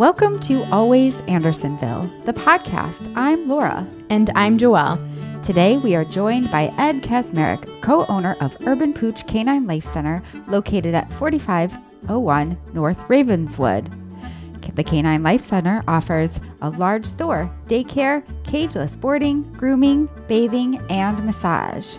Welcome 0.00 0.40
to 0.44 0.64
Always 0.72 1.20
Andersonville, 1.28 2.04
the 2.24 2.32
podcast. 2.32 3.12
I'm 3.16 3.46
Laura. 3.46 3.86
And 4.08 4.30
I'm 4.34 4.56
Joelle. 4.56 4.98
Today 5.44 5.76
we 5.76 5.94
are 5.94 6.06
joined 6.06 6.50
by 6.50 6.72
Ed 6.78 7.02
Kasmerek, 7.02 7.82
co 7.82 8.06
owner 8.06 8.34
of 8.40 8.56
Urban 8.66 8.94
Pooch 8.94 9.26
Canine 9.26 9.66
Life 9.66 9.84
Center, 9.92 10.22
located 10.48 10.94
at 10.94 11.12
4501 11.12 12.56
North 12.72 12.96
Ravenswood. 13.10 13.90
The 14.74 14.84
Canine 14.84 15.22
Life 15.22 15.46
Center 15.46 15.84
offers 15.86 16.40
a 16.62 16.70
large 16.70 17.04
store, 17.04 17.50
daycare, 17.66 18.24
cageless 18.44 18.98
boarding, 18.98 19.42
grooming, 19.52 20.08
bathing, 20.28 20.80
and 20.88 21.22
massage. 21.26 21.98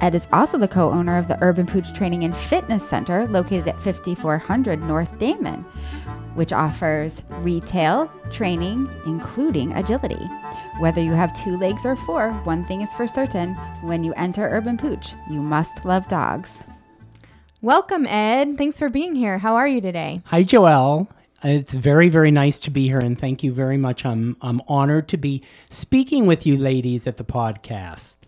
Ed 0.00 0.16
is 0.16 0.26
also 0.32 0.58
the 0.58 0.66
co 0.66 0.90
owner 0.90 1.16
of 1.16 1.28
the 1.28 1.38
Urban 1.40 1.68
Pooch 1.68 1.94
Training 1.94 2.24
and 2.24 2.36
Fitness 2.36 2.82
Center 2.88 3.28
located 3.28 3.68
at 3.68 3.80
5400 3.80 4.82
North 4.82 5.16
Damen, 5.20 5.64
which 6.36 6.52
offers 6.52 7.22
retail, 7.40 8.06
training, 8.30 8.88
including 9.06 9.72
agility. 9.72 10.24
Whether 10.78 11.02
you 11.02 11.12
have 11.12 11.42
two 11.42 11.56
legs 11.56 11.84
or 11.84 11.96
four, 11.96 12.32
one 12.44 12.64
thing 12.66 12.82
is 12.82 12.92
for 12.92 13.08
certain 13.08 13.54
when 13.82 14.04
you 14.04 14.12
enter 14.14 14.48
Urban 14.48 14.76
Pooch, 14.76 15.14
you 15.30 15.40
must 15.40 15.84
love 15.84 16.06
dogs. 16.08 16.52
Welcome, 17.62 18.06
Ed. 18.06 18.58
Thanks 18.58 18.78
for 18.78 18.88
being 18.88 19.14
here. 19.14 19.38
How 19.38 19.56
are 19.56 19.66
you 19.66 19.80
today? 19.80 20.22
Hi, 20.26 20.44
Joelle. 20.44 21.08
It's 21.42 21.74
very, 21.74 22.08
very 22.08 22.30
nice 22.30 22.58
to 22.60 22.70
be 22.70 22.86
here, 22.86 22.98
and 22.98 23.18
thank 23.18 23.42
you 23.42 23.52
very 23.52 23.76
much. 23.76 24.04
I'm, 24.04 24.36
I'm 24.40 24.60
honored 24.68 25.08
to 25.08 25.16
be 25.16 25.42
speaking 25.70 26.26
with 26.26 26.46
you 26.46 26.56
ladies 26.56 27.06
at 27.06 27.16
the 27.16 27.24
podcast. 27.24 28.18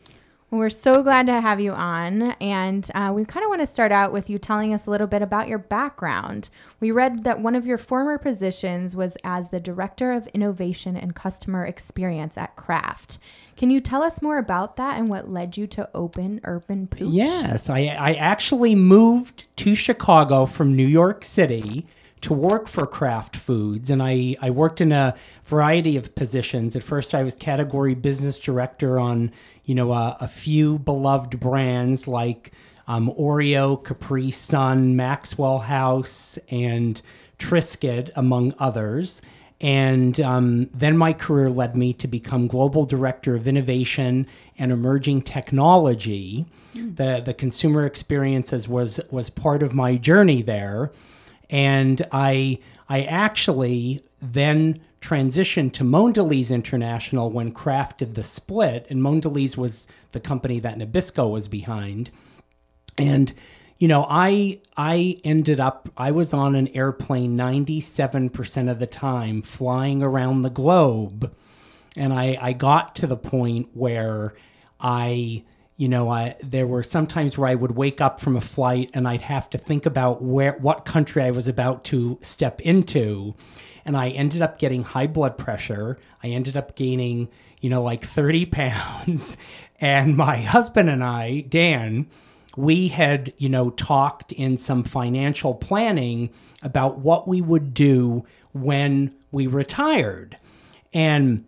We're 0.51 0.70
so 0.70 1.02
glad 1.02 1.27
to 1.27 1.43
have 1.43 1.61
you 1.61 1.73
on. 1.73 2.23
And 2.41 2.91
uh, 2.95 3.12
we 3.15 3.27
kind 3.27 3.45
of 3.45 3.51
want 3.51 3.61
to 3.61 3.66
start 3.66 3.93
out 3.93 4.12
with 4.12 4.30
you 4.30 4.38
telling 4.38 4.73
us 4.73 4.87
a 4.87 4.91
little 4.91 5.07
bit 5.07 5.21
about 5.21 5.47
your 5.47 5.59
background. 5.59 6.48
We 6.80 6.91
read 6.91 7.24
that 7.24 7.41
one 7.41 7.55
of 7.55 7.66
your 7.66 7.77
former 7.77 8.16
positions 8.16 8.97
was 8.97 9.19
as 9.24 9.51
the 9.51 9.61
Director 9.61 10.12
of 10.12 10.27
Innovation 10.29 10.97
and 10.97 11.15
Customer 11.15 11.66
Experience 11.66 12.38
at 12.38 12.57
Kraft. 12.57 13.19
Can 13.59 13.71
you 13.71 13.80
tell 13.80 14.02
us 14.02 14.23
more 14.23 14.38
about 14.38 14.76
that 14.76 14.99
and 14.99 15.10
what 15.10 15.30
led 15.30 15.59
you 15.59 15.66
to 15.66 15.88
open 15.95 16.41
Urban 16.45 16.87
Pooch? 16.87 17.13
Yes, 17.13 17.69
I, 17.69 17.80
I 17.80 18.15
actually 18.15 18.74
moved 18.74 19.45
to 19.57 19.74
Chicago 19.74 20.46
from 20.46 20.74
New 20.74 20.87
York 20.87 21.24
City 21.24 21.87
to 22.23 22.32
work 22.32 22.66
for 22.66 22.87
Kraft 22.87 23.37
Foods, 23.37 23.91
and 23.91 24.02
I, 24.02 24.35
I 24.41 24.51
worked 24.51 24.80
in 24.80 24.93
a 24.93 25.15
variety 25.45 25.96
of 25.96 26.15
positions. 26.15 26.74
At 26.74 26.82
first, 26.82 27.15
I 27.15 27.23
was 27.23 27.37
category 27.37 27.95
business 27.95 28.38
director 28.38 28.99
on 28.99 29.30
you 29.69 29.74
know, 29.74 29.93
uh, 29.93 30.16
a 30.19 30.27
few 30.27 30.79
beloved 30.79 31.38
brands 31.38 32.09
like 32.09 32.52
um, 32.87 33.13
Oreo, 33.19 33.85
Capri 33.85 34.30
Sun, 34.30 34.97
Maxwell 34.97 35.59
House, 35.59 36.38
and 36.51 37.02
Triscuit, 37.38 38.10
among 38.16 38.55
others. 38.59 39.21
And 39.60 40.19
um, 40.23 40.71
then 40.73 40.97
my 40.97 41.13
career 41.13 41.51
led 41.51 41.77
me 41.77 41.93
to 41.95 42.09
become 42.09 42.47
global 42.47 42.87
director 42.87 43.35
of 43.35 43.47
innovation 43.47 44.27
and 44.57 44.73
emerging 44.73 45.23
technology. 45.23 46.47
Mm. 46.75 46.97
The 46.97 47.23
the 47.23 47.35
consumer 47.35 47.85
experiences 47.85 48.69
was 48.69 49.01
was 49.10 49.29
part 49.29 49.63
of 49.63 49.75
my 49.75 49.97
journey 49.97 50.41
there, 50.41 50.93
and 51.51 52.07
I 52.10 52.60
I 52.88 53.03
actually 53.03 54.03
then 54.23 54.80
transitioned 55.01 55.73
to 55.74 55.85
Mondelez 55.85 56.51
International 56.51 57.30
when 57.30 57.52
Kraft 57.52 57.99
did 57.99 58.15
the 58.15 58.23
split, 58.23 58.87
and 58.91 59.01
Mondelez 59.01 59.57
was 59.57 59.87
the 60.13 60.21
company 60.21 60.60
that 60.60 60.79
Nabisco 60.79 61.30
was 61.30 61.49
behind. 61.49 62.10
And 62.96 63.32
you 63.79 63.87
know, 63.87 64.06
I 64.09 64.60
I 64.76 65.21
ended 65.22 65.60
up 65.60 65.88
I 65.97 66.10
was 66.10 66.34
on 66.34 66.54
an 66.54 66.69
airplane 66.69 67.37
97% 67.37 68.71
of 68.71 68.78
the 68.78 68.87
time 68.87 69.43
flying 69.43 70.03
around 70.03 70.43
the 70.43 70.50
globe. 70.50 71.34
And 71.97 72.12
I, 72.12 72.37
I 72.41 72.53
got 72.53 72.94
to 72.97 73.06
the 73.06 73.16
point 73.16 73.69
where 73.75 74.34
I 74.81 75.44
you 75.78 75.88
know, 75.88 76.10
I, 76.10 76.34
there 76.43 76.66
were 76.66 76.82
some 76.82 77.06
times 77.06 77.38
where 77.38 77.48
I 77.48 77.54
would 77.54 77.76
wake 77.76 78.00
up 78.00 78.19
from 78.19 78.36
a 78.36 78.41
flight 78.41 78.91
and 78.94 79.06
I'd 79.06 79.22
have 79.22 79.48
to 79.50 79.59
think 79.59 79.86
about 79.86 80.20
where 80.20 80.54
what 80.54 80.84
country 80.84 81.22
I 81.22 81.30
was 81.30 81.47
about 81.47 81.84
to 81.84 82.19
step 82.20 82.60
into 82.62 83.36
and 83.84 83.97
I 83.97 84.11
ended 84.11 84.43
up 84.43 84.59
getting 84.59 84.83
high 84.83 85.06
blood 85.06 85.39
pressure. 85.39 85.99
I 86.22 86.28
ended 86.28 86.56
up 86.56 86.77
gaining, 86.77 87.28
you 87.61 87.71
know, 87.71 87.83
like 87.83 88.05
30 88.05 88.47
pounds. 88.50 89.37
And 89.81 90.16
my 90.16 90.39
husband 90.39 90.91
and 90.91 91.05
I, 91.05 91.41
Dan, 91.49 92.06
we 92.56 92.89
had, 92.89 93.33
you 93.39 93.49
know, 93.49 93.71
talked 93.71 94.33
in 94.33 94.56
some 94.56 94.83
financial 94.83 95.55
planning 95.55 96.31
about 96.62 96.99
what 96.99 97.28
we 97.28 97.41
would 97.41 97.72
do 97.72 98.25
when 98.53 99.15
we 99.31 99.47
retired. 99.47 100.37
And 100.93 101.45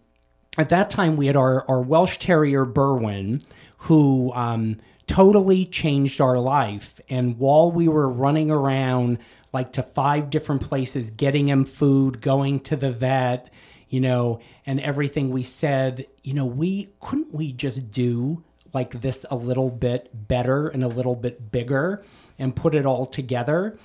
at 0.57 0.69
that 0.69 0.91
time, 0.91 1.17
we 1.17 1.27
had 1.27 1.37
our, 1.37 1.69
our 1.69 1.83
Welsh 1.83 2.19
Terrier, 2.19 2.65
Berwin, 2.65 3.43
who 3.79 4.33
um, 4.35 4.77
totally 5.07 5.65
changed 5.65 6.21
our 6.21 6.39
life. 6.39 7.01
And 7.09 7.39
while 7.39 7.73
we 7.73 7.89
were 7.89 8.09
running 8.09 8.51
around 8.51 9.19
like 9.53 9.72
to 9.72 9.83
five 9.83 10.31
different 10.31 10.62
places, 10.62 11.11
getting 11.11 11.49
him 11.49 11.65
food, 11.65 12.21
going 12.21 12.61
to 12.61 12.77
the 12.77 12.91
vet, 12.91 13.50
you 13.88 14.00
know, 14.00 14.41
and 14.65 14.81
everything 14.81 15.31
we 15.31 15.43
said, 15.43 16.06
you 16.22 16.34
know, 16.34 16.47
we 16.47 16.91
couldn't 17.00 17.34
we 17.34 17.53
just 17.53 17.91
do 17.91 18.44
like 18.72 19.00
this 19.00 19.27
a 19.31 19.37
little 19.37 19.69
bit 19.69 20.28
better 20.28 20.69
and 20.69 20.84
a 20.84 20.88
little 20.88 21.16
bit 21.16 21.50
bigger 21.50 22.03
and 22.38 22.55
put 22.55 22.75
it 22.75 22.87
all 22.87 23.06
together. 23.06 23.77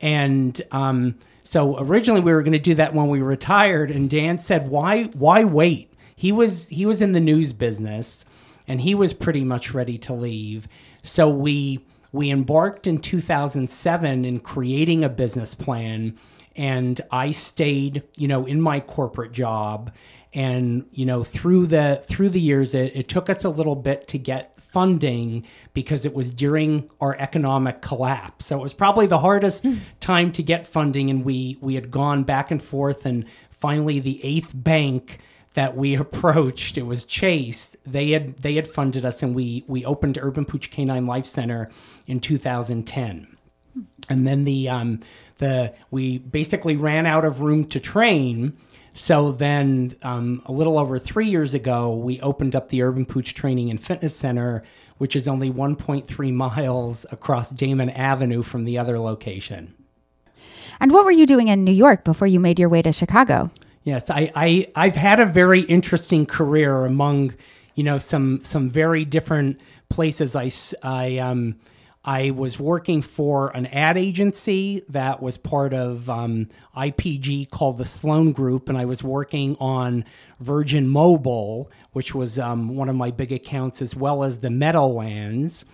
And 0.00 0.60
um, 0.70 1.18
so 1.44 1.78
originally 1.78 2.20
we 2.20 2.32
were 2.32 2.42
going 2.42 2.52
to 2.52 2.58
do 2.58 2.74
that 2.74 2.94
when 2.94 3.08
we 3.08 3.20
retired, 3.20 3.90
and 3.90 4.10
Dan 4.10 4.38
said, 4.38 4.68
"Why? 4.68 5.04
Why 5.04 5.44
wait?" 5.44 5.92
He 6.16 6.32
was 6.32 6.68
he 6.68 6.84
was 6.84 7.00
in 7.00 7.12
the 7.12 7.20
news 7.20 7.52
business, 7.52 8.24
and 8.68 8.80
he 8.80 8.94
was 8.94 9.12
pretty 9.12 9.44
much 9.44 9.72
ready 9.72 9.98
to 9.98 10.12
leave. 10.12 10.68
So 11.02 11.28
we 11.28 11.84
we 12.14 12.30
embarked 12.30 12.86
in 12.86 12.98
2007 12.98 14.24
in 14.24 14.38
creating 14.38 15.02
a 15.02 15.08
business 15.08 15.52
plan 15.52 16.16
and 16.54 17.00
I 17.10 17.32
stayed, 17.32 18.04
you 18.16 18.28
know, 18.28 18.46
in 18.46 18.60
my 18.60 18.78
corporate 18.78 19.32
job 19.32 19.90
and 20.32 20.86
you 20.92 21.06
know 21.06 21.24
through 21.24 21.66
the 21.66 22.02
through 22.06 22.28
the 22.28 22.40
years 22.40 22.74
it, 22.74 22.94
it 22.94 23.08
took 23.08 23.28
us 23.28 23.44
a 23.44 23.48
little 23.48 23.74
bit 23.74 24.06
to 24.08 24.18
get 24.18 24.56
funding 24.72 25.44
because 25.72 26.04
it 26.04 26.14
was 26.14 26.32
during 26.32 26.88
our 27.00 27.16
economic 27.18 27.80
collapse. 27.82 28.46
So 28.46 28.60
it 28.60 28.62
was 28.62 28.72
probably 28.72 29.06
the 29.06 29.18
hardest 29.18 29.64
mm. 29.64 29.80
time 29.98 30.32
to 30.34 30.42
get 30.42 30.68
funding 30.68 31.10
and 31.10 31.24
we 31.24 31.58
we 31.60 31.74
had 31.74 31.90
gone 31.90 32.22
back 32.22 32.52
and 32.52 32.62
forth 32.62 33.04
and 33.06 33.24
finally 33.50 33.98
the 33.98 34.24
eighth 34.24 34.52
bank 34.54 35.18
that 35.54 35.76
we 35.76 35.94
approached. 35.96 36.76
It 36.76 36.86
was 36.86 37.04
Chase. 37.04 37.76
They 37.84 38.10
had 38.10 38.36
they 38.38 38.54
had 38.54 38.68
funded 38.68 39.04
us, 39.04 39.22
and 39.22 39.34
we 39.34 39.64
we 39.66 39.84
opened 39.84 40.18
Urban 40.20 40.44
Pooch 40.44 40.70
Canine 40.70 41.06
Life 41.06 41.26
Center 41.26 41.70
in 42.06 42.20
2010. 42.20 43.36
And 44.08 44.26
then 44.26 44.44
the 44.44 44.68
um, 44.68 45.00
the 45.38 45.72
we 45.90 46.18
basically 46.18 46.76
ran 46.76 47.06
out 47.06 47.24
of 47.24 47.40
room 47.40 47.64
to 47.68 47.80
train. 47.80 48.56
So 48.96 49.32
then, 49.32 49.96
um, 50.02 50.40
a 50.46 50.52
little 50.52 50.78
over 50.78 51.00
three 51.00 51.28
years 51.28 51.52
ago, 51.52 51.92
we 51.92 52.20
opened 52.20 52.54
up 52.54 52.68
the 52.68 52.80
Urban 52.82 53.04
Pooch 53.04 53.34
Training 53.34 53.68
and 53.68 53.82
Fitness 53.82 54.16
Center, 54.16 54.62
which 54.98 55.16
is 55.16 55.26
only 55.26 55.50
1.3 55.50 56.32
miles 56.32 57.04
across 57.10 57.52
Damen 57.52 57.92
Avenue 57.98 58.44
from 58.44 58.64
the 58.64 58.78
other 58.78 59.00
location. 59.00 59.74
And 60.78 60.92
what 60.92 61.04
were 61.04 61.10
you 61.10 61.26
doing 61.26 61.48
in 61.48 61.64
New 61.64 61.72
York 61.72 62.04
before 62.04 62.28
you 62.28 62.38
made 62.38 62.60
your 62.60 62.68
way 62.68 62.82
to 62.82 62.92
Chicago? 62.92 63.50
Yes, 63.84 64.08
I, 64.10 64.32
I 64.34 64.68
I've 64.74 64.96
had 64.96 65.20
a 65.20 65.26
very 65.26 65.60
interesting 65.60 66.24
career 66.26 66.86
among, 66.86 67.34
you 67.74 67.84
know, 67.84 67.98
some 67.98 68.40
some 68.42 68.70
very 68.70 69.04
different 69.04 69.60
places. 69.90 70.34
I 70.34 70.50
I 70.82 71.18
um 71.18 71.56
I 72.04 72.30
was 72.32 72.58
working 72.58 73.00
for 73.00 73.48
an 73.56 73.66
ad 73.66 73.96
agency 73.96 74.84
that 74.90 75.22
was 75.22 75.38
part 75.38 75.72
of 75.72 76.10
um, 76.10 76.48
IPG 76.76 77.50
called 77.50 77.78
the 77.78 77.86
Sloan 77.86 78.32
Group, 78.32 78.68
and 78.68 78.76
I 78.76 78.84
was 78.84 79.02
working 79.02 79.56
on 79.58 80.04
Virgin 80.38 80.86
Mobile, 80.86 81.70
which 81.92 82.14
was 82.14 82.38
um, 82.38 82.76
one 82.76 82.90
of 82.90 82.96
my 82.96 83.10
big 83.10 83.32
accounts, 83.32 83.80
as 83.80 83.96
well 83.96 84.22
as 84.22 84.38
the 84.38 84.50
Meadowlands. 84.50 85.64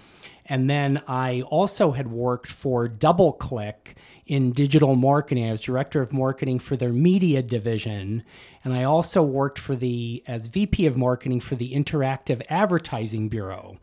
And 0.46 0.70
then 0.70 1.02
I 1.08 1.42
also 1.42 1.92
had 1.92 2.12
worked 2.12 2.48
for 2.48 2.88
DoubleClick 2.88 3.94
in 4.30 4.52
digital 4.52 4.94
marketing. 4.94 5.48
I 5.48 5.50
was 5.50 5.60
director 5.60 6.00
of 6.00 6.12
marketing 6.12 6.60
for 6.60 6.76
their 6.76 6.92
media 6.92 7.42
division, 7.42 8.22
and 8.62 8.72
I 8.72 8.84
also 8.84 9.24
worked 9.24 9.58
for 9.58 9.74
the 9.74 10.22
as 10.24 10.46
VP 10.46 10.86
of 10.86 10.96
marketing 10.96 11.40
for 11.40 11.56
the 11.56 11.74
Interactive 11.74 12.40
Advertising 12.48 13.28
Bureau. 13.28 13.78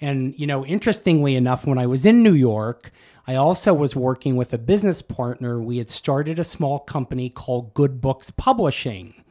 And 0.00 0.34
you 0.38 0.46
know, 0.46 0.64
interestingly 0.64 1.36
enough, 1.36 1.66
when 1.66 1.76
I 1.76 1.86
was 1.86 2.06
in 2.06 2.22
New 2.22 2.32
York, 2.32 2.90
I 3.26 3.34
also 3.34 3.74
was 3.74 3.94
working 3.94 4.36
with 4.36 4.54
a 4.54 4.58
business 4.58 5.02
partner. 5.02 5.60
We 5.60 5.76
had 5.76 5.90
started 5.90 6.38
a 6.38 6.44
small 6.44 6.78
company 6.78 7.28
called 7.28 7.74
Good 7.74 8.00
Books 8.00 8.30
Publishing. 8.30 9.22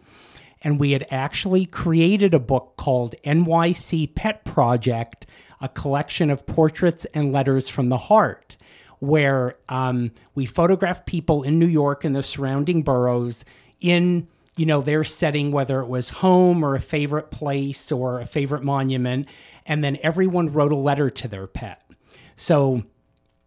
And 0.61 0.79
we 0.79 0.91
had 0.91 1.07
actually 1.09 1.65
created 1.65 2.35
a 2.35 2.39
book 2.39 2.75
called 2.77 3.15
NYC 3.25 4.13
Pet 4.13 4.45
Project, 4.45 5.25
a 5.59 5.67
collection 5.67 6.29
of 6.29 6.45
portraits 6.45 7.05
and 7.15 7.31
letters 7.31 7.69
from 7.69 7.89
the 7.89 7.97
heart 7.97 8.55
where 8.99 9.55
um, 9.69 10.11
we 10.35 10.45
photographed 10.45 11.05
people 11.05 11.43
in 11.43 11.57
New 11.57 11.67
York 11.67 12.03
and 12.03 12.15
the 12.15 12.23
surrounding 12.23 12.83
boroughs 12.83 13.43
in 13.81 14.27
you 14.57 14.65
know 14.65 14.81
their 14.81 15.05
setting, 15.05 15.51
whether 15.51 15.79
it 15.79 15.87
was 15.87 16.09
home 16.09 16.63
or 16.63 16.75
a 16.75 16.81
favorite 16.81 17.31
place 17.31 17.91
or 17.91 18.19
a 18.19 18.25
favorite 18.25 18.63
monument, 18.63 19.27
and 19.65 19.83
then 19.83 19.97
everyone 20.03 20.51
wrote 20.51 20.73
a 20.73 20.75
letter 20.75 21.09
to 21.09 21.27
their 21.29 21.47
pet. 21.47 21.81
So, 22.35 22.83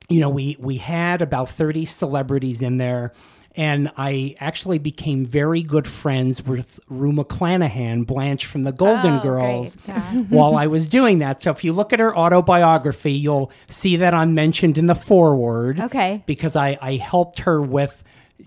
you 0.08 0.20
know, 0.20 0.30
we 0.30 0.56
we 0.58 0.78
had 0.78 1.20
about 1.20 1.50
thirty 1.50 1.84
celebrities 1.84 2.62
in 2.62 2.78
there. 2.78 3.12
And 3.54 3.90
I 3.98 4.34
actually 4.40 4.78
became 4.78 5.26
very 5.26 5.62
good 5.62 5.86
friends 5.86 6.42
with 6.42 6.80
Rue 6.88 7.12
McClanahan, 7.12 8.06
Blanche 8.06 8.46
from 8.46 8.62
the 8.62 8.72
Golden 8.72 9.18
Oh. 9.18 9.22
Girls, 9.22 9.76
Yeah. 9.86 10.00
while 10.30 10.56
I 10.56 10.66
was 10.66 10.88
doing 10.88 11.18
that. 11.18 11.42
So 11.42 11.50
if 11.50 11.62
you 11.62 11.72
look 11.74 11.92
at 11.92 11.98
her 12.00 12.16
autobiography, 12.16 13.12
you'll 13.12 13.50
see 13.68 13.96
that 13.96 14.14
I'm 14.14 14.34
mentioned 14.34 14.78
in 14.78 14.86
the 14.86 14.94
foreword. 14.94 15.78
Okay. 15.80 16.22
Because 16.24 16.56
I, 16.56 16.78
I 16.80 16.96
helped 16.96 17.40
her 17.40 17.60
with 17.60 18.02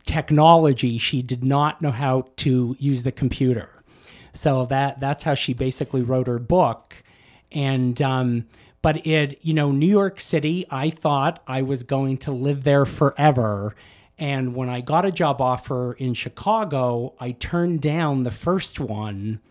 technology. 0.06 0.98
She 0.98 1.22
did 1.22 1.44
not 1.44 1.82
know 1.82 1.92
how 1.92 2.26
to 2.38 2.76
use 2.80 3.04
the 3.04 3.12
computer. 3.12 3.70
So 4.34 4.66
that 4.66 5.00
that's 5.00 5.24
how 5.24 5.34
she 5.36 5.54
basically 5.54 6.02
wrote 6.02 6.28
her 6.28 6.40
book. 6.40 6.96
And 7.52 8.02
um, 8.02 8.46
but 8.82 9.06
it, 9.08 9.40
you 9.42 9.54
know, 9.54 9.72
New 9.72 9.86
York 9.88 10.20
City, 10.20 10.66
I 10.70 10.90
thought 10.90 11.42
I 11.48 11.62
was 11.62 11.84
going 11.84 12.18
to 12.20 12.32
live 12.32 12.64
there 12.64 12.86
forever. 12.86 13.76
And 14.18 14.56
when 14.56 14.70
I 14.70 14.82
got 14.82 15.06
a 15.06 15.12
job 15.12 15.42
offer 15.42 15.94
in 15.94 16.14
Chicago, 16.14 17.14
I 17.20 17.32
turned 17.32 17.82
down 17.82 18.24
the 18.24 18.32
first 18.32 18.80
one 18.80 19.42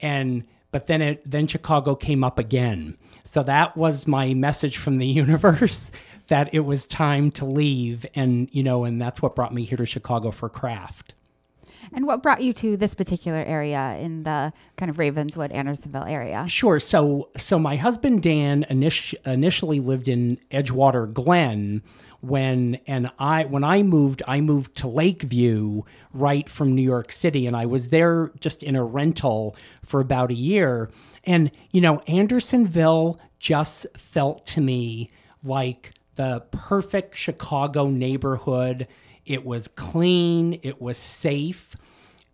and 0.00 0.44
but 0.72 0.86
then 0.88 1.00
it 1.00 1.30
then 1.30 1.46
Chicago 1.46 1.94
came 1.94 2.22
up 2.22 2.38
again. 2.38 2.96
So 3.24 3.42
that 3.44 3.76
was 3.76 4.06
my 4.06 4.34
message 4.34 4.76
from 4.76 4.98
the 4.98 5.06
universe 5.24 5.90
that 6.28 6.52
it 6.52 6.60
was 6.60 6.86
time 6.86 7.30
to 7.32 7.44
leave 7.44 8.04
and 8.14 8.48
you 8.52 8.62
know 8.62 8.84
and 8.84 9.00
that's 9.00 9.22
what 9.22 9.34
brought 9.34 9.54
me 9.54 9.64
here 9.64 9.78
to 9.78 9.86
Chicago 9.86 10.30
for 10.30 10.48
Kraft. 10.48 11.14
And 11.92 12.04
what 12.04 12.20
brought 12.20 12.42
you 12.42 12.52
to 12.54 12.76
this 12.76 12.94
particular 12.94 13.38
area 13.38 13.96
in 14.00 14.24
the 14.24 14.52
kind 14.76 14.90
of 14.90 14.98
Ravenswood, 14.98 15.52
Andersonville 15.52 16.04
area? 16.04 16.44
Sure. 16.48 16.80
So 16.80 17.30
so 17.36 17.58
my 17.58 17.76
husband 17.76 18.22
Dan 18.22 18.66
init- 18.68 19.14
initially 19.24 19.80
lived 19.80 20.08
in 20.08 20.38
Edgewater 20.50 21.10
Glen 21.12 21.82
when 22.26 22.78
and 22.86 23.10
I 23.18 23.44
when 23.44 23.64
I 23.64 23.82
moved 23.82 24.22
I 24.26 24.40
moved 24.40 24.76
to 24.78 24.88
Lakeview 24.88 25.82
right 26.12 26.48
from 26.48 26.74
New 26.74 26.82
York 26.82 27.12
City 27.12 27.46
and 27.46 27.56
I 27.56 27.66
was 27.66 27.88
there 27.88 28.32
just 28.40 28.62
in 28.62 28.74
a 28.76 28.84
rental 28.84 29.56
for 29.84 30.00
about 30.00 30.30
a 30.30 30.34
year 30.34 30.90
and 31.24 31.50
you 31.70 31.80
know 31.80 32.00
Andersonville 32.00 33.20
just 33.38 33.86
felt 33.96 34.46
to 34.46 34.60
me 34.60 35.10
like 35.44 35.92
the 36.16 36.42
perfect 36.50 37.16
Chicago 37.16 37.88
neighborhood. 37.88 38.88
It 39.24 39.44
was 39.44 39.68
clean, 39.68 40.60
it 40.62 40.80
was 40.80 40.98
safe, 40.98 41.76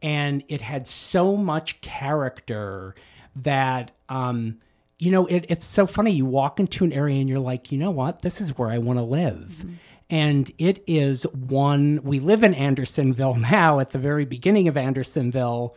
and 0.00 0.42
it 0.48 0.60
had 0.60 0.88
so 0.88 1.36
much 1.36 1.80
character 1.80 2.94
that 3.36 3.90
um, 4.08 4.58
you 5.02 5.10
know 5.10 5.26
it, 5.26 5.46
it's 5.48 5.66
so 5.66 5.84
funny 5.84 6.12
you 6.12 6.24
walk 6.24 6.60
into 6.60 6.84
an 6.84 6.92
area 6.92 7.18
and 7.20 7.28
you're 7.28 7.40
like 7.40 7.72
you 7.72 7.78
know 7.78 7.90
what? 7.90 8.22
This 8.22 8.40
is 8.40 8.56
where 8.56 8.70
i 8.70 8.78
want 8.78 9.00
to 9.00 9.02
live. 9.02 9.64
And 10.08 10.52
it 10.58 10.84
is 10.86 11.24
one 11.24 12.00
we 12.04 12.20
live 12.20 12.44
in 12.44 12.54
andersonville 12.54 13.34
now 13.54 13.80
at 13.80 13.90
the 13.90 13.98
very 13.98 14.24
beginning 14.24 14.68
of 14.68 14.76
andersonville 14.76 15.76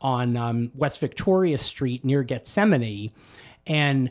on 0.00 0.36
um, 0.38 0.72
west 0.74 1.00
victoria 1.00 1.58
street 1.58 2.02
near 2.02 2.22
gethsemane. 2.22 3.10
And 3.66 4.10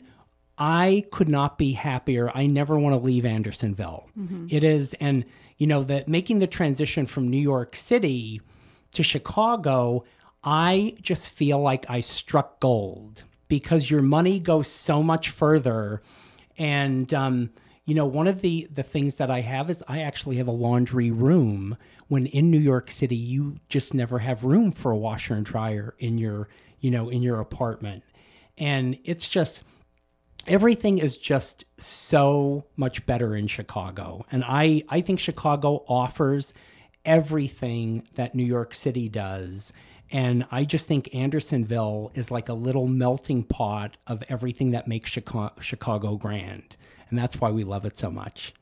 I 0.56 1.06
could 1.10 1.28
not 1.28 1.58
be 1.58 1.72
happier. 1.72 2.30
I 2.32 2.46
never 2.46 2.78
want 2.78 2.94
to 2.94 3.04
leave 3.04 3.24
Andersonville. 3.24 4.08
It 4.48 4.62
is, 4.62 4.94
and 5.00 5.24
you 5.58 5.66
know, 5.66 5.82
that 5.84 6.06
making 6.08 6.38
the 6.38 6.46
transition 6.46 7.06
from 7.06 7.28
New 7.28 7.40
York 7.40 7.74
City 7.74 8.40
to 8.92 9.02
Chicago, 9.02 10.04
I 10.44 10.94
just 11.02 11.30
feel 11.30 11.60
like 11.60 11.86
I 11.88 12.00
struck 12.00 12.60
gold 12.60 13.24
because 13.48 13.90
your 13.90 14.02
money 14.02 14.38
goes 14.38 14.68
so 14.68 15.02
much 15.02 15.30
further. 15.30 16.02
And 16.58 17.12
um, 17.12 17.50
you 17.84 17.94
know, 17.94 18.06
one 18.06 18.28
of 18.28 18.40
the 18.40 18.68
the 18.72 18.82
things 18.82 19.16
that 19.16 19.30
I 19.30 19.40
have 19.40 19.70
is 19.70 19.82
I 19.88 20.00
actually 20.00 20.36
have 20.36 20.48
a 20.48 20.52
laundry 20.52 21.10
room. 21.10 21.76
When 22.08 22.26
in 22.26 22.50
New 22.50 22.60
York 22.60 22.90
City, 22.90 23.16
you 23.16 23.58
just 23.68 23.94
never 23.94 24.18
have 24.18 24.44
room 24.44 24.70
for 24.70 24.92
a 24.92 24.96
washer 24.96 25.34
and 25.34 25.46
dryer 25.46 25.94
in 25.98 26.18
your, 26.18 26.48
you 26.78 26.90
know, 26.90 27.08
in 27.08 27.22
your 27.22 27.40
apartment, 27.40 28.04
and 28.58 28.98
it's 29.04 29.28
just 29.28 29.62
everything 30.46 30.98
is 30.98 31.16
just 31.16 31.64
so 31.78 32.64
much 32.76 33.06
better 33.06 33.36
in 33.36 33.46
Chicago. 33.46 34.26
And 34.32 34.44
I, 34.46 34.82
I 34.88 35.00
think 35.00 35.20
Chicago 35.20 35.84
offers 35.88 36.52
everything 37.04 38.06
that 38.14 38.34
New 38.34 38.44
York 38.44 38.74
City 38.74 39.08
does. 39.08 39.72
And 40.12 40.44
I 40.50 40.64
just 40.64 40.86
think 40.86 41.12
Andersonville 41.14 42.12
is 42.14 42.30
like 42.30 42.50
a 42.50 42.54
little 42.54 42.86
melting 42.86 43.44
pot 43.44 43.96
of 44.06 44.22
everything 44.28 44.72
that 44.72 44.86
makes 44.86 45.10
Chicago, 45.10 45.54
Chicago 45.60 46.16
grand. 46.16 46.76
And 47.08 47.18
that's 47.18 47.40
why 47.40 47.50
we 47.50 47.64
love 47.64 47.86
it 47.86 47.96
so 47.96 48.10
much. 48.10 48.52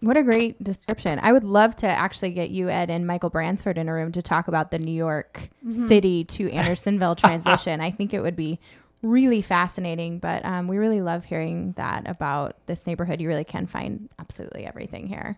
What 0.00 0.16
a 0.16 0.22
great 0.22 0.62
description. 0.62 1.18
I 1.20 1.32
would 1.32 1.42
love 1.42 1.74
to 1.76 1.88
actually 1.88 2.30
get 2.30 2.50
you, 2.50 2.68
Ed, 2.68 2.88
and 2.88 3.04
Michael 3.04 3.30
Bransford 3.30 3.76
in 3.76 3.88
a 3.88 3.92
room 3.92 4.12
to 4.12 4.22
talk 4.22 4.46
about 4.46 4.70
the 4.70 4.78
New 4.78 4.92
York 4.92 5.50
City 5.70 6.22
to 6.24 6.48
Andersonville 6.52 7.16
transition. 7.16 7.80
I 7.80 7.90
think 7.90 8.14
it 8.14 8.20
would 8.20 8.36
be 8.36 8.60
really 9.02 9.42
fascinating, 9.42 10.20
but 10.20 10.44
um, 10.44 10.68
we 10.68 10.78
really 10.78 11.00
love 11.00 11.24
hearing 11.24 11.72
that 11.76 12.08
about 12.08 12.56
this 12.66 12.86
neighborhood. 12.86 13.20
You 13.20 13.26
really 13.26 13.44
can 13.44 13.66
find 13.66 14.08
absolutely 14.20 14.66
everything 14.66 15.08
here. 15.08 15.36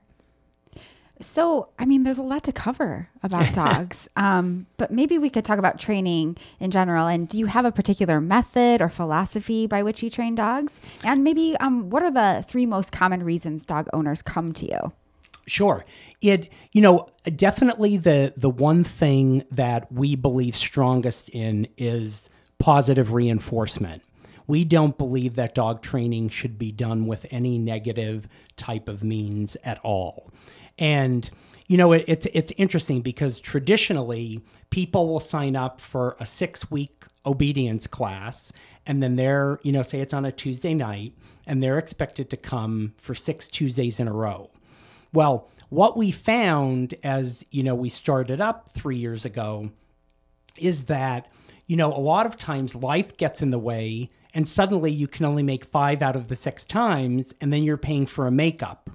So, 1.20 1.69
I 1.78 1.84
mean, 1.84 2.02
there's 2.02 2.19
a 2.19 2.22
lot 2.22 2.44
to 2.44 2.52
cover 2.52 3.08
about 3.22 3.52
dogs, 3.55 4.08
um, 4.17 4.67
but 4.76 4.90
maybe 4.90 5.19
we 5.19 5.31
could 5.31 5.44
talk 5.44 5.58
about 5.58 5.78
training 5.78 6.37
in 6.58 6.70
general. 6.70 7.06
And 7.06 7.28
do 7.28 7.38
you 7.38 7.46
have 7.46 7.64
a 7.64 7.72
particular 7.72 8.20
method 8.20 8.81
or 8.81 8.88
philosophy 8.88 9.67
by 9.67 9.82
which 9.82 10.02
you 10.02 10.11
train 10.11 10.34
dogs? 10.34 10.81
And 11.05 11.22
maybe 11.22 11.56
um, 11.61 11.90
what 11.90 12.02
are 12.02 12.11
the 12.11 12.44
three 12.49 12.67
most 12.67 12.93
common 12.93 13.22
reasons 13.22 13.64
dog 13.64 13.88
owners 13.93 14.22
come 14.22 14.52
to 14.55 14.67
you? 14.67 14.93
Sure. 15.46 15.84
It 16.20 16.50
you 16.72 16.81
know 16.81 17.08
definitely 17.34 17.96
the 17.96 18.32
the 18.37 18.50
one 18.50 18.84
thing 18.84 19.44
that 19.50 19.90
we 19.90 20.14
believe 20.14 20.55
strongest 20.55 21.28
in 21.31 21.67
is 21.76 22.31
positive 22.58 23.12
reinforcement. 23.12 24.02
We 24.46 24.64
don't 24.64 24.96
believe 24.99 25.37
that 25.37 25.55
dog 25.55 25.82
training 25.82 26.28
should 26.28 26.58
be 26.58 26.72
done 26.72 27.06
with 27.06 27.26
any 27.31 27.58
negative 27.58 28.28
type 28.56 28.88
of 28.88 29.02
means 29.02 29.56
at 29.64 29.78
all. 29.82 30.31
And 30.81 31.31
you 31.69 31.77
know 31.77 31.93
it, 31.93 32.05
it's 32.09 32.27
it's 32.32 32.53
interesting 32.56 33.00
because 33.00 33.38
traditionally 33.38 34.41
people 34.71 35.06
will 35.06 35.21
sign 35.21 35.55
up 35.55 35.81
for 35.81 36.17
a 36.19 36.27
six 36.27 36.69
week 36.69 37.05
obedience 37.25 37.87
class 37.87 38.51
and 38.87 39.01
then 39.01 39.15
they're 39.15 39.60
you 39.63 39.70
know 39.70 39.82
say 39.82 40.01
it's 40.01 40.13
on 40.13 40.25
a 40.25 40.32
Tuesday 40.32 40.75
night 40.75 41.13
and 41.46 41.63
they're 41.63 41.79
expected 41.79 42.31
to 42.31 42.37
come 42.37 42.94
for 42.96 43.15
six 43.15 43.46
Tuesdays 43.46 44.01
in 44.01 44.08
a 44.08 44.13
row. 44.13 44.51
Well, 45.13 45.49
what 45.69 45.96
we 45.96 46.10
found 46.10 46.94
as, 47.03 47.44
you 47.51 47.63
know, 47.63 47.75
we 47.75 47.89
started 47.89 48.41
up 48.41 48.70
3 48.75 48.96
years 48.96 49.25
ago 49.25 49.70
is 50.56 50.84
that, 50.84 51.31
you 51.67 51.77
know, 51.77 51.93
a 51.93 51.99
lot 51.99 52.27
of 52.27 52.37
times 52.37 52.75
life 52.75 53.17
gets 53.17 53.43
in 53.43 53.51
the 53.51 53.58
way 53.58 54.10
and 54.34 54.49
suddenly 54.49 54.93
you 54.93 55.08
can 55.08 55.25
only 55.25 55.43
make 55.43 55.65
5 55.65 56.03
out 56.03 56.17
of 56.17 56.29
the 56.29 56.37
6 56.37 56.65
times 56.67 57.32
and 57.41 57.53
then 57.53 57.63
you're 57.63 57.77
paying 57.77 58.06
for 58.06 58.27
a 58.27 58.32
makeup. 58.32 58.91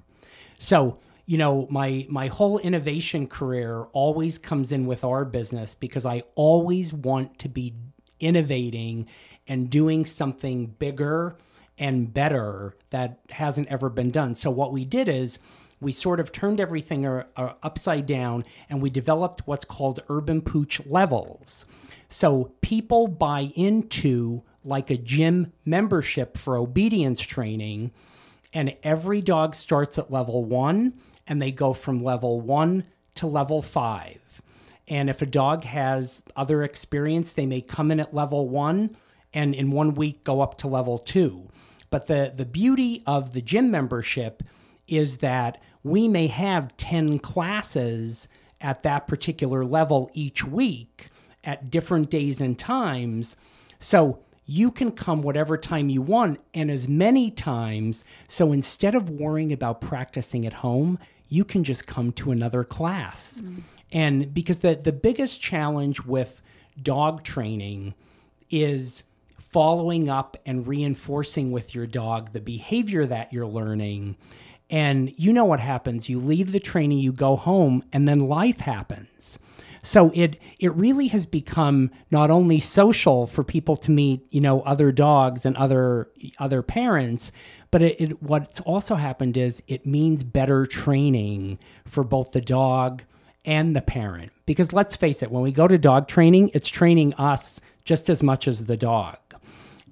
So, 0.58 0.98
you 1.26 1.36
know, 1.38 1.66
my 1.70 2.06
my 2.08 2.28
whole 2.28 2.58
innovation 2.58 3.26
career 3.26 3.82
always 3.92 4.38
comes 4.38 4.70
in 4.70 4.86
with 4.86 5.02
our 5.02 5.24
business 5.24 5.74
because 5.74 6.06
I 6.06 6.22
always 6.36 6.92
want 6.92 7.38
to 7.40 7.48
be 7.48 7.74
innovating 8.20 9.06
and 9.48 9.68
doing 9.68 10.06
something 10.06 10.66
bigger 10.66 11.36
and 11.78 12.12
better 12.12 12.76
that 12.90 13.18
hasn't 13.30 13.68
ever 13.68 13.88
been 13.88 14.10
done. 14.10 14.34
So 14.34 14.50
what 14.50 14.72
we 14.72 14.84
did 14.84 15.08
is 15.08 15.38
we 15.80 15.92
sort 15.92 16.20
of 16.20 16.32
turned 16.32 16.60
everything 16.60 17.06
upside 17.36 18.06
down 18.06 18.44
and 18.70 18.80
we 18.80 18.88
developed 18.88 19.46
what's 19.46 19.64
called 19.64 20.02
urban 20.08 20.40
pooch 20.40 20.80
levels. 20.86 21.66
So 22.08 22.52
people 22.62 23.08
buy 23.08 23.52
into 23.54 24.42
like 24.64 24.90
a 24.90 24.96
gym 24.96 25.52
membership 25.64 26.38
for 26.38 26.56
obedience 26.56 27.20
training 27.20 27.90
and 28.54 28.74
every 28.82 29.20
dog 29.20 29.54
starts 29.54 29.98
at 29.98 30.10
level 30.10 30.44
1 30.44 30.94
and 31.26 31.40
they 31.40 31.50
go 31.50 31.72
from 31.72 32.02
level 32.02 32.40
1 32.40 32.84
to 33.16 33.26
level 33.26 33.62
5. 33.62 34.42
And 34.88 35.10
if 35.10 35.20
a 35.20 35.26
dog 35.26 35.64
has 35.64 36.22
other 36.36 36.62
experience, 36.62 37.32
they 37.32 37.46
may 37.46 37.60
come 37.60 37.90
in 37.90 38.00
at 38.00 38.14
level 38.14 38.48
1 38.48 38.96
and 39.34 39.54
in 39.54 39.70
one 39.70 39.94
week 39.94 40.24
go 40.24 40.40
up 40.40 40.56
to 40.58 40.68
level 40.68 40.98
2. 40.98 41.48
But 41.90 42.06
the 42.06 42.32
the 42.34 42.44
beauty 42.44 43.02
of 43.06 43.32
the 43.32 43.42
gym 43.42 43.70
membership 43.70 44.42
is 44.88 45.18
that 45.18 45.60
we 45.82 46.08
may 46.08 46.26
have 46.28 46.76
10 46.76 47.18
classes 47.18 48.28
at 48.60 48.82
that 48.82 49.06
particular 49.06 49.64
level 49.64 50.10
each 50.14 50.44
week 50.44 51.08
at 51.44 51.70
different 51.70 52.10
days 52.10 52.40
and 52.40 52.58
times. 52.58 53.36
So 53.78 54.20
you 54.46 54.70
can 54.70 54.92
come 54.92 55.22
whatever 55.22 55.56
time 55.56 55.88
you 55.88 56.00
want 56.00 56.40
and 56.54 56.70
as 56.70 56.88
many 56.88 57.30
times. 57.30 58.04
So 58.28 58.52
instead 58.52 58.94
of 58.94 59.10
worrying 59.10 59.52
about 59.52 59.80
practicing 59.80 60.46
at 60.46 60.54
home, 60.54 60.98
you 61.28 61.44
can 61.44 61.64
just 61.64 61.86
come 61.86 62.12
to 62.12 62.30
another 62.30 62.64
class. 62.64 63.40
Mm. 63.42 63.62
And 63.92 64.34
because 64.34 64.60
the, 64.60 64.74
the 64.74 64.92
biggest 64.92 65.40
challenge 65.40 66.02
with 66.02 66.42
dog 66.82 67.22
training 67.24 67.94
is 68.50 69.02
following 69.38 70.10
up 70.10 70.36
and 70.44 70.66
reinforcing 70.66 71.50
with 71.50 71.74
your 71.74 71.86
dog 71.86 72.32
the 72.32 72.40
behavior 72.40 73.06
that 73.06 73.32
you're 73.32 73.46
learning. 73.46 74.16
And 74.68 75.12
you 75.16 75.32
know 75.32 75.44
what 75.44 75.60
happens. 75.60 76.08
You 76.08 76.20
leave 76.20 76.52
the 76.52 76.60
training, 76.60 76.98
you 76.98 77.12
go 77.12 77.36
home, 77.36 77.84
and 77.92 78.08
then 78.08 78.28
life 78.28 78.58
happens. 78.60 79.38
So 79.82 80.10
it 80.14 80.40
it 80.58 80.74
really 80.74 81.06
has 81.08 81.26
become 81.26 81.92
not 82.10 82.28
only 82.28 82.58
social 82.58 83.28
for 83.28 83.44
people 83.44 83.76
to 83.76 83.92
meet, 83.92 84.26
you 84.30 84.40
know, 84.40 84.62
other 84.62 84.90
dogs 84.90 85.46
and 85.46 85.56
other 85.56 86.10
other 86.40 86.60
parents, 86.62 87.30
but 87.70 87.82
it, 87.82 88.00
it 88.00 88.22
what's 88.22 88.60
also 88.60 88.94
happened 88.94 89.36
is 89.36 89.62
it 89.68 89.86
means 89.86 90.22
better 90.22 90.66
training 90.66 91.58
for 91.84 92.04
both 92.04 92.32
the 92.32 92.40
dog 92.40 93.02
and 93.44 93.74
the 93.74 93.80
parent. 93.80 94.32
Because 94.44 94.72
let's 94.72 94.96
face 94.96 95.22
it, 95.22 95.30
when 95.30 95.42
we 95.42 95.52
go 95.52 95.68
to 95.68 95.78
dog 95.78 96.08
training, 96.08 96.50
it's 96.52 96.68
training 96.68 97.14
us 97.14 97.60
just 97.84 98.10
as 98.10 98.22
much 98.22 98.48
as 98.48 98.64
the 98.64 98.76
dog. 98.76 99.18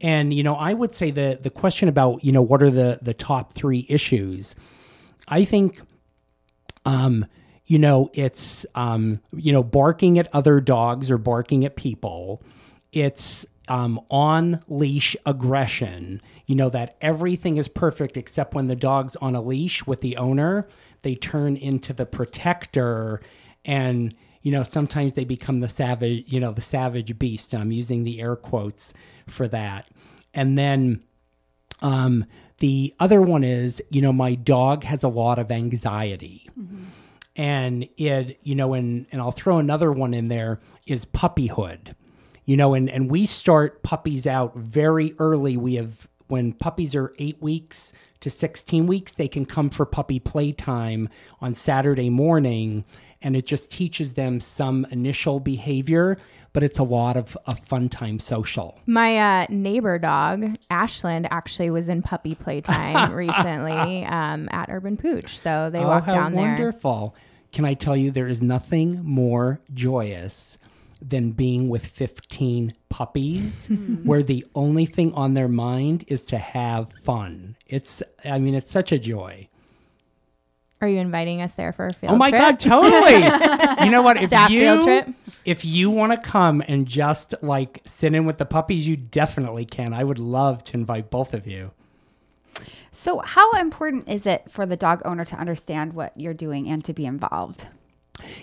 And 0.01 0.35
you 0.35 0.43
know, 0.43 0.57
I 0.57 0.75
would 0.75 0.93
say 0.93 1.11
the 1.11 1.39
the 1.41 1.51
question 1.51 1.89
about 1.89 2.25
you 2.25 2.33
know 2.33 2.43
what 2.43 2.63
are 2.63 2.71
the 2.71 2.99
the 3.01 3.15
top 3.15 3.53
three 3.55 3.87
issues. 3.89 4.55
I 5.29 5.45
think, 5.45 5.81
um, 6.85 7.25
you 7.65 7.79
know, 7.79 8.11
it's 8.13 8.67
um, 8.75 9.21
you 9.35 9.53
know 9.53 9.63
barking 9.63 10.19
at 10.19 10.29
other 10.35 10.61
dogs 10.61 11.11
or 11.11 11.17
barking 11.17 11.65
at 11.65 11.77
people. 11.77 12.43
It's 12.93 13.47
um, 13.69 14.01
on 14.11 14.61
leash 14.69 15.17
aggression. 15.25 16.21
You 16.47 16.55
know 16.55 16.69
that 16.71 16.97
everything 17.01 17.57
is 17.57 17.69
perfect 17.69 18.17
except 18.17 18.55
when 18.55 18.67
the 18.67 18.77
dog's 18.77 19.17
on 19.17 19.35
a 19.35 19.41
leash 19.41 19.87
with 19.87 20.01
the 20.01 20.17
owner, 20.17 20.69
they 21.03 21.15
turn 21.15 21.57
into 21.57 21.93
the 21.93 22.07
protector. 22.07 23.21
And 23.65 24.15
you 24.43 24.53
know 24.53 24.63
sometimes 24.63 25.15
they 25.15 25.25
become 25.25 25.61
the 25.61 25.69
savage 25.69 26.25
you 26.29 26.39
know 26.39 26.53
the 26.53 26.61
savage 26.61 27.19
beast 27.19 27.55
i'm 27.55 27.73
using 27.73 28.05
the 28.05 28.21
air 28.21 28.37
quotes 28.37 28.93
for 29.27 29.49
that. 29.49 29.89
And 30.33 30.59
then 30.59 31.03
um, 31.81 32.27
the 32.59 32.95
other 33.01 33.21
one 33.23 33.43
is 33.43 33.83
you 33.91 34.01
know 34.01 34.13
my 34.13 34.35
dog 34.35 34.85
has 34.85 35.03
a 35.03 35.09
lot 35.09 35.39
of 35.39 35.51
anxiety. 35.51 36.49
Mm-hmm. 36.59 36.85
and 37.37 37.89
it 37.97 38.39
you 38.43 38.55
know 38.55 38.75
and 38.75 39.07
and 39.11 39.21
i'll 39.21 39.33
throw 39.33 39.59
another 39.59 39.91
one 39.91 40.15
in 40.15 40.29
there 40.29 40.61
is 40.87 41.05
puppyhood. 41.05 41.95
You 42.45 42.57
know 42.57 42.75
and 42.75 42.91
and 42.91 43.11
we 43.11 43.27
start 43.27 43.83
puppies 43.83 44.27
out 44.27 44.55
very 44.57 45.15
early. 45.19 45.57
We 45.57 45.77
have 45.77 46.07
when 46.29 46.53
puppies 46.53 46.95
are 46.95 47.13
eight 47.19 47.41
weeks 47.41 47.93
to 48.21 48.31
16 48.31 48.87
weeks 48.87 49.15
they 49.15 49.29
can 49.29 49.45
come 49.45 49.71
for 49.71 49.85
puppy 49.85 50.19
playtime 50.19 51.09
on 51.41 51.55
saturday 51.55 52.11
morning 52.11 52.85
and 53.23 53.37
it 53.37 53.47
just 53.47 53.73
teaches 53.73 54.15
them 54.15 54.41
some 54.41 54.87
initial 54.91 55.41
behavior 55.41 56.17
but 56.55 56.63
it's 56.63 56.79
a 56.79 56.85
lot 56.85 57.17
of 57.17 57.37
a 57.47 57.55
fun 57.55 57.91
time 57.91 58.19
social. 58.19 58.81
My 58.87 59.19
uh, 59.19 59.47
neighbor 59.51 59.99
dog, 59.99 60.57
Ashland, 60.71 61.27
actually 61.31 61.69
was 61.69 61.89
in 61.89 62.01
puppy 62.01 62.35
playtime 62.37 63.13
recently 63.13 64.05
um, 64.05 64.49
at 64.53 64.71
Urban 64.71 64.97
Pooch. 64.97 65.37
So 65.37 65.69
they 65.71 65.81
oh, 65.81 65.89
walked 65.89 66.11
down 66.11 66.33
wonderful. 66.33 66.41
there. 66.41 66.51
Wonderful. 66.53 67.17
Can 67.53 67.65
I 67.65 67.75
tell 67.75 67.97
you, 67.97 68.11
there 68.11 68.29
is 68.29 68.41
nothing 68.41 69.01
more 69.05 69.61
joyous 69.75 70.57
than 71.07 71.33
being 71.33 71.69
with 71.69 71.87
15 71.87 72.75
puppies 72.89 73.67
hmm. 73.69 73.97
where 74.07 74.23
the 74.23 74.47
only 74.55 74.87
thing 74.87 75.13
on 75.15 75.35
their 75.35 75.49
mind 75.49 76.05
is 76.09 76.25
to 76.27 76.39
have 76.39 76.89
fun. 77.05 77.57
It's, 77.67 78.03
I 78.25 78.39
mean, 78.39 78.55
it's 78.55 78.71
such 78.71 78.93
a 78.93 78.99
joy. 78.99 79.49
Are 80.81 80.89
you 80.89 80.99
inviting 80.99 81.41
us 81.41 81.53
there 81.53 81.73
for 81.73 81.87
a 81.87 81.93
field 81.93 82.01
trip? 82.01 82.13
Oh 82.13 82.17
my 82.17 82.31
trip? 82.31 82.43
god, 82.43 82.61
totally. 82.61 83.85
you 83.85 83.91
know 83.91 84.03
what? 84.03 84.17
If 84.23 84.29
Staff 84.29 84.51
you 84.51 84.61
field 84.61 84.83
trip? 84.83 85.09
if 85.45 85.65
you 85.65 85.91
want 85.91 86.13
to 86.13 86.19
come 86.19 86.63
and 86.67 86.87
just 86.87 87.35
like 87.43 87.81
sit 87.85 88.15
in 88.15 88.27
with 88.27 88.39
the 88.39 88.45
puppies, 88.45 88.87
you 88.87 88.97
definitely 88.97 89.65
can. 89.65 89.93
I 89.93 90.05
would 90.05 90.19
love 90.19 90.65
to 90.65 90.77
invite 90.77 91.11
both 91.11 91.33
of 91.33 91.47
you. 91.47 91.71
So, 92.93 93.21
how 93.21 93.51
important 93.53 94.09
is 94.09 94.25
it 94.25 94.51
for 94.51 94.67
the 94.67 94.77
dog 94.77 95.03
owner 95.05 95.25
to 95.25 95.37
understand 95.37 95.93
what 95.93 96.13
you're 96.17 96.35
doing 96.35 96.69
and 96.69 96.85
to 96.85 96.93
be 96.93 97.07
involved? 97.07 97.67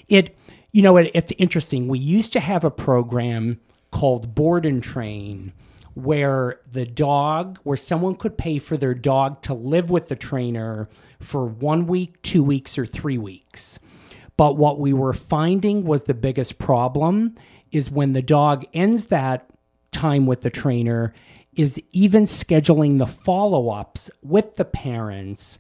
It, 0.08 0.36
you 0.72 0.82
know, 0.82 0.98
it, 0.98 1.12
it's 1.14 1.34
interesting. 1.38 1.88
We 1.88 2.00
used 2.00 2.34
to 2.34 2.40
have 2.40 2.64
a 2.64 2.72
program 2.72 3.60
called 3.92 4.34
Board 4.36 4.66
and 4.66 4.82
Train 4.84 5.54
where 5.94 6.62
the 6.72 6.86
dog, 6.86 7.60
where 7.64 7.76
someone 7.76 8.16
could 8.16 8.38
pay 8.38 8.60
for 8.60 8.78
their 8.78 8.94
dog 8.94 9.42
to 9.42 9.54
live 9.54 9.90
with 9.90 10.08
the 10.08 10.16
trainer 10.16 10.88
for 11.20 11.46
one 11.46 11.86
week, 11.86 12.22
two 12.22 12.44
weeks, 12.44 12.78
or 12.78 12.86
three 12.86 13.18
weeks. 13.18 13.78
But 14.38 14.56
what 14.56 14.80
we 14.80 14.94
were 14.94 15.14
finding 15.14 15.84
was 15.84 16.04
the 16.04 16.14
biggest 16.14 16.58
problem 16.58 17.36
is 17.72 17.92
when 17.92 18.14
the 18.14 18.22
dog 18.22 18.66
ends 18.74 19.08
that 19.08 19.52
time 19.92 20.26
with 20.26 20.42
the 20.42 20.50
trainer, 20.50 21.14
is 21.54 21.82
even 21.92 22.26
scheduling 22.26 22.98
the 22.98 23.08
follow 23.08 23.70
ups 23.70 24.10
with 24.24 24.56
the 24.56 24.66
parents. 24.66 25.58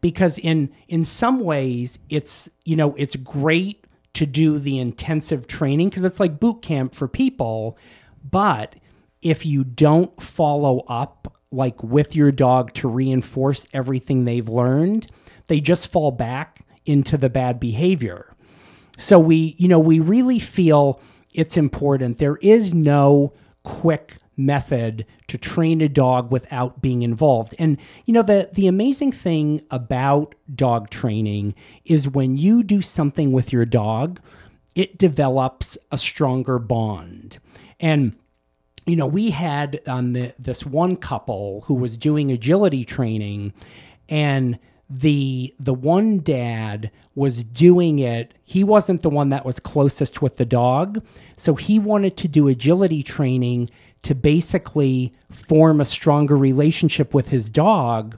Because 0.00 0.38
in 0.38 0.70
in 0.88 1.04
some 1.04 1.40
ways 1.40 1.98
it's 2.08 2.48
you 2.64 2.76
know 2.76 2.94
it's 2.96 3.16
great 3.16 3.84
to 4.18 4.26
do 4.26 4.58
the 4.58 4.80
intensive 4.80 5.46
training 5.46 5.88
because 5.88 6.02
it's 6.02 6.18
like 6.18 6.40
boot 6.40 6.60
camp 6.60 6.92
for 6.92 7.06
people, 7.06 7.78
but 8.28 8.74
if 9.22 9.46
you 9.46 9.62
don't 9.62 10.20
follow 10.20 10.80
up 10.88 11.38
like 11.52 11.80
with 11.84 12.16
your 12.16 12.32
dog 12.32 12.74
to 12.74 12.88
reinforce 12.88 13.64
everything 13.72 14.24
they've 14.24 14.48
learned, 14.48 15.06
they 15.46 15.60
just 15.60 15.92
fall 15.92 16.10
back 16.10 16.66
into 16.84 17.16
the 17.16 17.30
bad 17.30 17.60
behavior. 17.60 18.34
So 18.98 19.20
we, 19.20 19.54
you 19.56 19.68
know, 19.68 19.78
we 19.78 20.00
really 20.00 20.40
feel 20.40 21.00
it's 21.32 21.56
important. 21.56 22.18
There 22.18 22.38
is 22.38 22.74
no 22.74 23.34
quick 23.62 24.16
method 24.38 25.04
to 25.26 25.36
train 25.36 25.82
a 25.82 25.88
dog 25.88 26.30
without 26.30 26.80
being 26.80 27.02
involved. 27.02 27.54
And 27.58 27.76
you 28.06 28.14
know 28.14 28.22
the 28.22 28.48
the 28.52 28.66
amazing 28.66 29.12
thing 29.12 29.62
about 29.70 30.34
dog 30.54 30.88
training 30.88 31.54
is 31.84 32.08
when 32.08 32.36
you 32.36 32.62
do 32.62 32.80
something 32.80 33.32
with 33.32 33.52
your 33.52 33.66
dog, 33.66 34.20
it 34.74 34.96
develops 34.96 35.76
a 35.90 35.98
stronger 35.98 36.58
bond. 36.58 37.38
And 37.80 38.14
you 38.88 38.96
know, 38.96 39.06
we 39.06 39.30
had 39.30 39.80
um, 39.86 40.14
the, 40.14 40.34
this 40.38 40.64
one 40.64 40.96
couple 40.96 41.62
who 41.66 41.74
was 41.74 41.96
doing 41.98 42.32
agility 42.32 42.86
training, 42.86 43.52
and 44.08 44.58
the 44.88 45.54
the 45.60 45.74
one 45.74 46.20
dad 46.20 46.90
was 47.14 47.44
doing 47.44 47.98
it. 47.98 48.32
He 48.44 48.64
wasn't 48.64 49.02
the 49.02 49.10
one 49.10 49.28
that 49.28 49.44
was 49.44 49.60
closest 49.60 50.22
with 50.22 50.36
the 50.36 50.46
dog, 50.46 51.04
so 51.36 51.54
he 51.54 51.78
wanted 51.78 52.16
to 52.16 52.28
do 52.28 52.48
agility 52.48 53.02
training 53.02 53.68
to 54.02 54.14
basically 54.14 55.12
form 55.30 55.80
a 55.80 55.84
stronger 55.84 56.36
relationship 56.36 57.14
with 57.14 57.28
his 57.28 57.48
dog, 57.48 58.16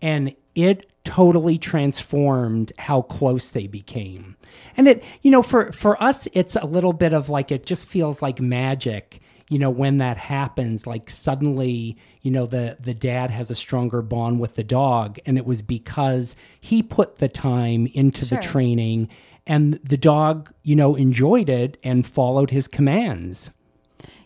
and 0.00 0.34
it 0.54 0.90
totally 1.04 1.58
transformed 1.58 2.72
how 2.78 3.02
close 3.02 3.50
they 3.50 3.66
became. 3.66 4.36
And 4.76 4.88
it, 4.88 5.02
you 5.22 5.30
know, 5.30 5.42
for 5.42 5.72
for 5.72 6.00
us, 6.02 6.28
it's 6.32 6.56
a 6.56 6.66
little 6.66 6.92
bit 6.92 7.12
of 7.12 7.28
like 7.28 7.50
it 7.50 7.66
just 7.66 7.86
feels 7.86 8.22
like 8.22 8.40
magic 8.40 9.20
you 9.48 9.58
know 9.58 9.70
when 9.70 9.98
that 9.98 10.16
happens 10.16 10.86
like 10.86 11.10
suddenly 11.10 11.96
you 12.22 12.30
know 12.30 12.46
the 12.46 12.76
the 12.80 12.94
dad 12.94 13.30
has 13.30 13.50
a 13.50 13.54
stronger 13.54 14.02
bond 14.02 14.40
with 14.40 14.54
the 14.54 14.64
dog 14.64 15.18
and 15.26 15.36
it 15.38 15.46
was 15.46 15.62
because 15.62 16.36
he 16.60 16.82
put 16.82 17.16
the 17.16 17.28
time 17.28 17.86
into 17.94 18.26
sure. 18.26 18.38
the 18.38 18.42
training 18.46 19.08
and 19.46 19.80
the 19.82 19.96
dog 19.96 20.52
you 20.62 20.76
know 20.76 20.94
enjoyed 20.94 21.48
it 21.48 21.76
and 21.82 22.06
followed 22.06 22.50
his 22.50 22.68
commands 22.68 23.50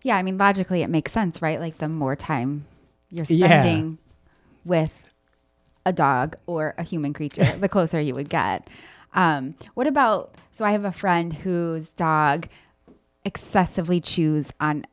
yeah 0.04 0.16
i 0.16 0.22
mean 0.22 0.38
logically 0.38 0.82
it 0.82 0.90
makes 0.90 1.12
sense 1.12 1.42
right 1.42 1.60
like 1.60 1.78
the 1.78 1.88
more 1.88 2.16
time 2.16 2.64
you're 3.10 3.24
spending 3.24 3.90
yeah. 3.90 4.12
with 4.64 5.04
a 5.84 5.92
dog 5.92 6.36
or 6.46 6.74
a 6.78 6.82
human 6.82 7.12
creature 7.12 7.56
the 7.60 7.68
closer 7.68 8.00
you 8.00 8.14
would 8.14 8.28
get 8.28 8.68
um, 9.14 9.54
what 9.74 9.86
about 9.86 10.34
so 10.56 10.64
i 10.64 10.72
have 10.72 10.84
a 10.84 10.92
friend 10.92 11.32
whose 11.32 11.88
dog 11.90 12.48
excessively 13.24 14.00
chews 14.00 14.50
on 14.60 14.84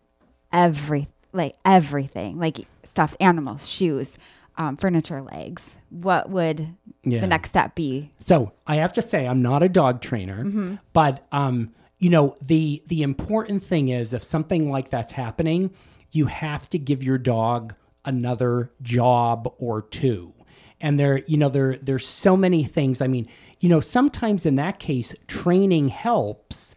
every 0.52 1.08
like 1.34 1.56
everything, 1.66 2.40
like 2.40 2.68
stuffed 2.84 3.18
animals, 3.20 3.68
shoes, 3.68 4.18
um, 4.58 4.78
furniture 4.78 5.22
legs. 5.22 5.76
What 5.90 6.30
would 6.30 6.76
yeah. 7.04 7.22
the 7.22 7.28
next 7.28 7.50
step 7.50 7.76
be? 7.76 8.12
So 8.20 8.52
I 8.68 8.76
have 8.76 8.94
to 8.94 9.02
say, 9.02 9.28
I'm 9.28 9.42
not 9.42 9.64
a 9.64 9.70
dog 9.70 10.02
trainer, 10.02 10.44
mm-hmm. 10.44 10.76
but 10.94 11.26
um, 11.32 11.74
you 12.00 12.10
know 12.10 12.36
the 12.42 12.82
the 12.88 13.04
important 13.04 13.64
thing 13.64 13.90
is 13.90 14.14
if 14.14 14.24
something 14.24 14.72
like 14.72 14.90
that's 14.90 15.12
happening, 15.12 15.72
you 16.12 16.26
have 16.26 16.70
to 16.72 16.80
give 16.80 17.04
your 17.04 17.18
dog 17.18 17.76
another 18.06 18.72
job 18.82 19.54
or 19.58 19.82
two. 19.82 20.34
And 20.82 20.98
there, 20.98 21.20
you 21.28 21.38
know, 21.38 21.50
there 21.50 21.78
there's 21.78 22.08
so 22.08 22.38
many 22.38 22.64
things. 22.64 23.02
I 23.02 23.08
mean, 23.08 23.28
you 23.60 23.70
know, 23.70 23.82
sometimes 23.82 24.46
in 24.46 24.56
that 24.56 24.80
case, 24.80 25.14
training 25.28 25.90
helps 25.90 26.74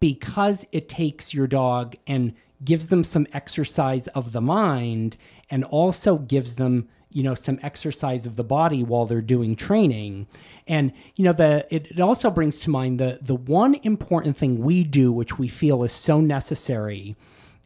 because 0.00 0.64
it 0.70 0.88
takes 0.88 1.32
your 1.32 1.46
dog 1.46 1.96
and 2.06 2.34
gives 2.62 2.88
them 2.88 3.02
some 3.02 3.26
exercise 3.32 4.06
of 4.08 4.32
the 4.32 4.40
mind 4.40 5.16
and 5.50 5.64
also 5.64 6.18
gives 6.18 6.56
them 6.56 6.88
you 7.10 7.22
know 7.22 7.34
some 7.34 7.58
exercise 7.62 8.26
of 8.26 8.36
the 8.36 8.44
body 8.44 8.82
while 8.82 9.06
they're 9.06 9.20
doing 9.20 9.56
training. 9.56 10.26
And 10.66 10.92
you 11.16 11.24
know 11.24 11.32
the 11.32 11.66
it, 11.74 11.86
it 11.92 12.00
also 12.00 12.30
brings 12.30 12.58
to 12.60 12.70
mind 12.70 13.00
the 13.00 13.18
the 13.22 13.34
one 13.34 13.76
important 13.82 14.36
thing 14.36 14.62
we 14.62 14.84
do 14.84 15.10
which 15.10 15.38
we 15.38 15.48
feel 15.48 15.82
is 15.84 15.92
so 15.92 16.20
necessary 16.20 17.16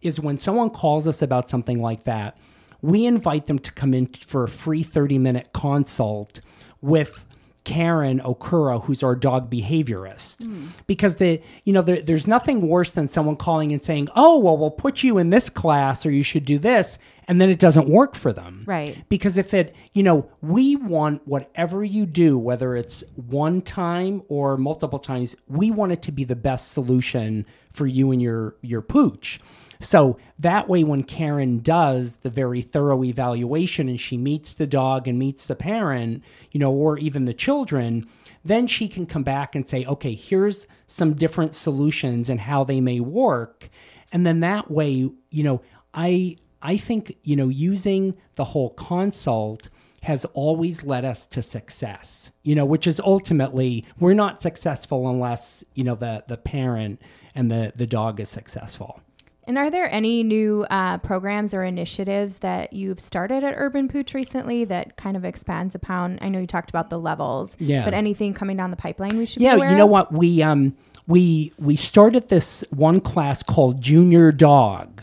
is 0.03 0.19
when 0.21 0.39
someone 0.39 0.71
calls 0.71 1.07
us 1.09 1.23
about 1.23 1.49
something 1.49 1.81
like 1.81 2.05
that 2.05 2.37
we 2.81 3.07
invite 3.07 3.47
them 3.47 3.59
to 3.61 3.71
come 3.73 3.95
in 3.95 4.07
for 4.07 4.43
a 4.45 4.49
free 4.49 4.83
30 4.83 5.19
minute 5.19 5.53
consult 5.53 6.41
with 6.81 7.27
Karen 7.65 8.19
Okura, 8.21 8.83
who's 8.85 9.05
our 9.05 9.15
dog 9.15 9.49
behaviorist, 9.49 10.43
Hmm. 10.43 10.67
because 10.89 11.17
the 11.17 11.41
you 11.65 11.73
know 11.73 11.83
there, 11.83 12.03
there's 12.03 12.27
nothing 12.27 12.67
worse 12.69 12.91
than 12.91 13.07
someone 13.07 13.37
calling 13.37 13.71
and 13.73 13.81
saying, 13.81 14.09
"Oh, 14.17 14.39
well, 14.39 14.59
we'll 14.59 14.71
put 14.73 15.05
you 15.05 15.19
in 15.19 15.31
this 15.31 15.49
class, 15.49 16.05
or 16.05 16.11
you 16.11 16.25
should 16.25 16.45
do 16.45 16.59
this," 16.59 16.99
and 17.29 17.41
then 17.41 17.51
it 17.51 17.59
doesn't 17.59 17.89
work 17.89 18.15
for 18.15 18.33
them, 18.33 18.65
Right. 18.67 19.05
Because 19.09 19.39
if 19.39 19.55
it, 19.55 19.75
you 19.93 20.03
know, 20.03 20.29
we 20.41 20.77
want 20.77 21.27
whatever 21.27 21.85
you 21.85 22.07
do, 22.07 22.37
whether 22.37 22.75
it's 22.77 23.05
one 23.15 23.63
time 23.63 24.23
or 24.29 24.57
multiple 24.57 24.99
times, 24.99 25.37
we 25.49 25.71
want 25.71 25.93
it 25.93 26.03
to 26.03 26.13
be 26.13 26.25
the 26.25 26.37
best 26.37 26.73
solution 26.73 27.47
for 27.71 27.87
you 27.87 28.11
and 28.11 28.21
your 28.21 28.57
your 28.63 28.83
pooch. 28.83 29.41
So 29.81 30.19
that 30.39 30.69
way, 30.69 30.85
when 30.85 31.03
Karen 31.03 31.61
does 31.61 32.19
the 32.19 32.31
very 32.31 32.63
thorough 32.63 33.03
evaluation 33.03 33.89
and 33.89 34.01
she 34.01 34.17
meets 34.17 34.55
the 34.55 34.67
dog 34.67 35.09
and 35.09 35.19
meets 35.19 35.47
the 35.47 35.57
parent, 35.57 36.23
you 36.53 36.61
know, 36.61 36.73
or 36.73 36.99
even 36.99 37.25
the 37.25 37.35
children, 37.35 38.07
then 38.45 38.67
she 38.67 38.89
can 38.89 39.07
come 39.07 39.23
back 39.23 39.55
and 39.55 39.67
say, 39.67 39.85
okay, 39.85 40.15
here's 40.15 40.67
some 40.87 41.15
different 41.15 41.55
solutions 41.55 42.29
and 42.29 42.41
how 42.41 42.65
they 42.65 42.81
may 42.81 43.01
work. 43.01 43.69
And 44.13 44.27
then 44.27 44.41
that 44.41 44.71
way, 44.71 45.11
you 45.31 45.43
know, 45.43 45.63
I 45.95 46.37
I 46.63 46.77
think, 46.77 47.17
you 47.25 47.37
know, 47.37 47.49
using 47.49 48.15
the 48.37 48.45
whole 48.45 48.71
consult 48.71 49.69
has 50.03 50.25
always 50.35 50.83
led 50.83 51.05
us 51.05 51.27
to 51.29 51.43
success, 51.43 52.33
you 52.43 52.55
know, 52.55 52.65
which 52.65 52.87
is 52.87 53.01
ultimately 53.01 53.85
we're 54.01 54.15
not 54.15 54.43
successful 54.43 55.09
unless, 55.09 55.63
you 55.75 55.85
know, 55.85 55.95
the 55.95 56.25
the 56.29 56.37
parent 56.37 57.01
and 57.35 57.51
the 57.51 57.73
the 57.77 57.87
dog 57.87 58.21
is 58.21 58.29
successful. 58.29 59.01
And 59.45 59.59
are 59.59 59.71
there 59.71 59.91
any 59.93 60.23
new 60.23 60.65
uh, 60.71 60.99
programs 60.99 61.53
or 61.53 61.65
initiatives 61.65 62.39
that 62.39 62.73
you've 62.73 63.01
started 63.01 63.43
at 63.43 63.55
Urban 63.57 63.89
Pooch 63.89 64.15
recently 64.15 64.65
that 64.67 64.97
kind 64.97 65.17
of 65.17 65.25
expands 65.25 65.75
upon? 65.75 66.19
I 66.23 66.29
know 66.29 66.39
you 66.39 66.47
talked 66.47 66.71
about 66.71 66.91
the 66.91 66.99
levels, 66.99 67.57
Yeah. 67.59 67.85
but 67.85 67.93
anything 67.93 68.35
coming 68.35 68.57
down 68.57 68.71
the 68.71 68.77
pipeline 68.77 69.19
we 69.19 69.27
should 69.27 69.43
Yeah, 69.43 69.57
you 69.57 69.77
know 69.77 69.85
of? 69.85 69.91
what? 69.91 70.13
We 70.13 70.43
um 70.43 70.75
we 71.09 71.53
we 71.59 71.75
started 71.77 72.29
this 72.29 72.65
one 72.71 73.01
class 73.01 73.43
called 73.43 73.81
Junior 73.81 74.31
Dog. 74.31 75.03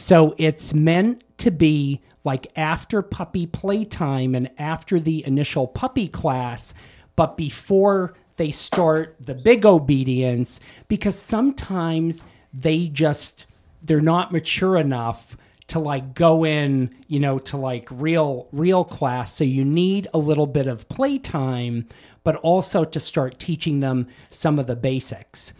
So 0.00 0.34
it's 0.38 0.72
meant 0.72 1.22
to 1.38 1.50
be 1.50 2.00
like 2.24 2.50
after 2.56 3.02
puppy 3.02 3.46
playtime 3.46 4.34
and 4.34 4.50
after 4.58 4.98
the 4.98 5.24
initial 5.26 5.66
puppy 5.66 6.08
class, 6.08 6.72
but 7.16 7.36
before 7.36 8.14
they 8.38 8.50
start 8.50 9.16
the 9.20 9.34
big 9.34 9.66
obedience 9.66 10.58
because 10.88 11.16
sometimes 11.16 12.24
they 12.54 12.88
just 12.88 13.44
they're 13.82 14.00
not 14.00 14.32
mature 14.32 14.78
enough 14.78 15.36
to 15.68 15.78
like 15.78 16.14
go 16.14 16.44
in, 16.44 16.94
you 17.06 17.20
know, 17.20 17.38
to 17.38 17.58
like 17.58 17.86
real 17.90 18.48
real 18.52 18.84
class. 18.84 19.36
So 19.36 19.44
you 19.44 19.66
need 19.66 20.08
a 20.14 20.18
little 20.18 20.46
bit 20.46 20.66
of 20.66 20.88
playtime, 20.88 21.86
but 22.24 22.36
also 22.36 22.86
to 22.86 23.00
start 23.00 23.38
teaching 23.38 23.80
them 23.80 24.06
some 24.30 24.58
of 24.58 24.66
the 24.66 24.76
basics. 24.76 25.52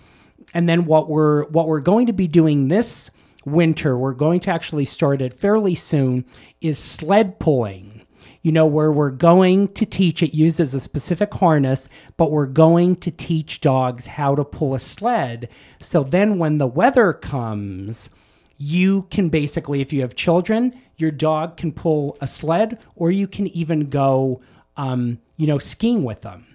And 0.54 0.66
then 0.66 0.86
what 0.86 1.10
we're 1.10 1.44
what 1.50 1.68
we're 1.68 1.80
going 1.80 2.06
to 2.06 2.14
be 2.14 2.26
doing 2.26 2.68
this 2.68 3.10
winter, 3.44 3.96
we're 3.96 4.12
going 4.12 4.40
to 4.40 4.50
actually 4.50 4.84
start 4.84 5.22
it 5.22 5.32
fairly 5.32 5.74
soon, 5.74 6.24
is 6.60 6.78
sled 6.78 7.38
pulling. 7.38 8.04
You 8.42 8.52
know, 8.52 8.64
where 8.64 8.90
we're 8.90 9.10
going 9.10 9.68
to 9.74 9.84
teach 9.84 10.22
it 10.22 10.34
uses 10.34 10.72
a 10.72 10.80
specific 10.80 11.34
harness, 11.34 11.90
but 12.16 12.30
we're 12.30 12.46
going 12.46 12.96
to 12.96 13.10
teach 13.10 13.60
dogs 13.60 14.06
how 14.06 14.34
to 14.34 14.44
pull 14.44 14.74
a 14.74 14.78
sled. 14.78 15.50
So 15.78 16.02
then 16.02 16.38
when 16.38 16.56
the 16.56 16.66
weather 16.66 17.12
comes, 17.12 18.08
you 18.56 19.06
can 19.10 19.28
basically, 19.28 19.82
if 19.82 19.92
you 19.92 20.00
have 20.00 20.14
children, 20.14 20.74
your 20.96 21.10
dog 21.10 21.58
can 21.58 21.70
pull 21.72 22.16
a 22.22 22.26
sled, 22.26 22.78
or 22.96 23.10
you 23.10 23.26
can 23.26 23.46
even 23.48 23.88
go, 23.88 24.40
um, 24.78 25.18
you 25.36 25.46
know, 25.46 25.58
skiing 25.58 26.02
with 26.02 26.22
them. 26.22 26.46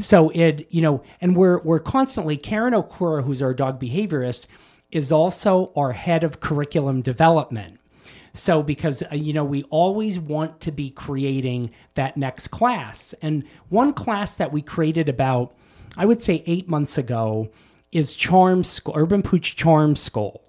So 0.00 0.30
it, 0.30 0.66
you 0.70 0.80
know, 0.82 1.02
and 1.20 1.36
we're 1.36 1.58
we're 1.60 1.80
constantly 1.80 2.36
Karen 2.36 2.74
Okura, 2.74 3.24
who's 3.24 3.42
our 3.42 3.54
dog 3.54 3.80
behaviorist, 3.80 4.46
is 4.94 5.12
also 5.12 5.72
our 5.76 5.92
head 5.92 6.24
of 6.24 6.40
curriculum 6.40 7.02
development. 7.02 7.78
So 8.32 8.62
because 8.62 9.02
uh, 9.02 9.14
you 9.14 9.32
know 9.32 9.44
we 9.44 9.64
always 9.64 10.18
want 10.18 10.60
to 10.60 10.72
be 10.72 10.90
creating 10.90 11.70
that 11.94 12.16
next 12.16 12.48
class, 12.48 13.14
and 13.20 13.44
one 13.68 13.92
class 13.92 14.36
that 14.36 14.52
we 14.52 14.62
created 14.62 15.08
about, 15.08 15.54
I 15.96 16.06
would 16.06 16.22
say 16.22 16.42
eight 16.46 16.68
months 16.68 16.98
ago, 16.98 17.50
is 17.92 18.14
Charm 18.14 18.64
School, 18.64 18.94
Urban 18.96 19.22
Pooch 19.22 19.54
Charm 19.56 19.94
School 19.94 20.42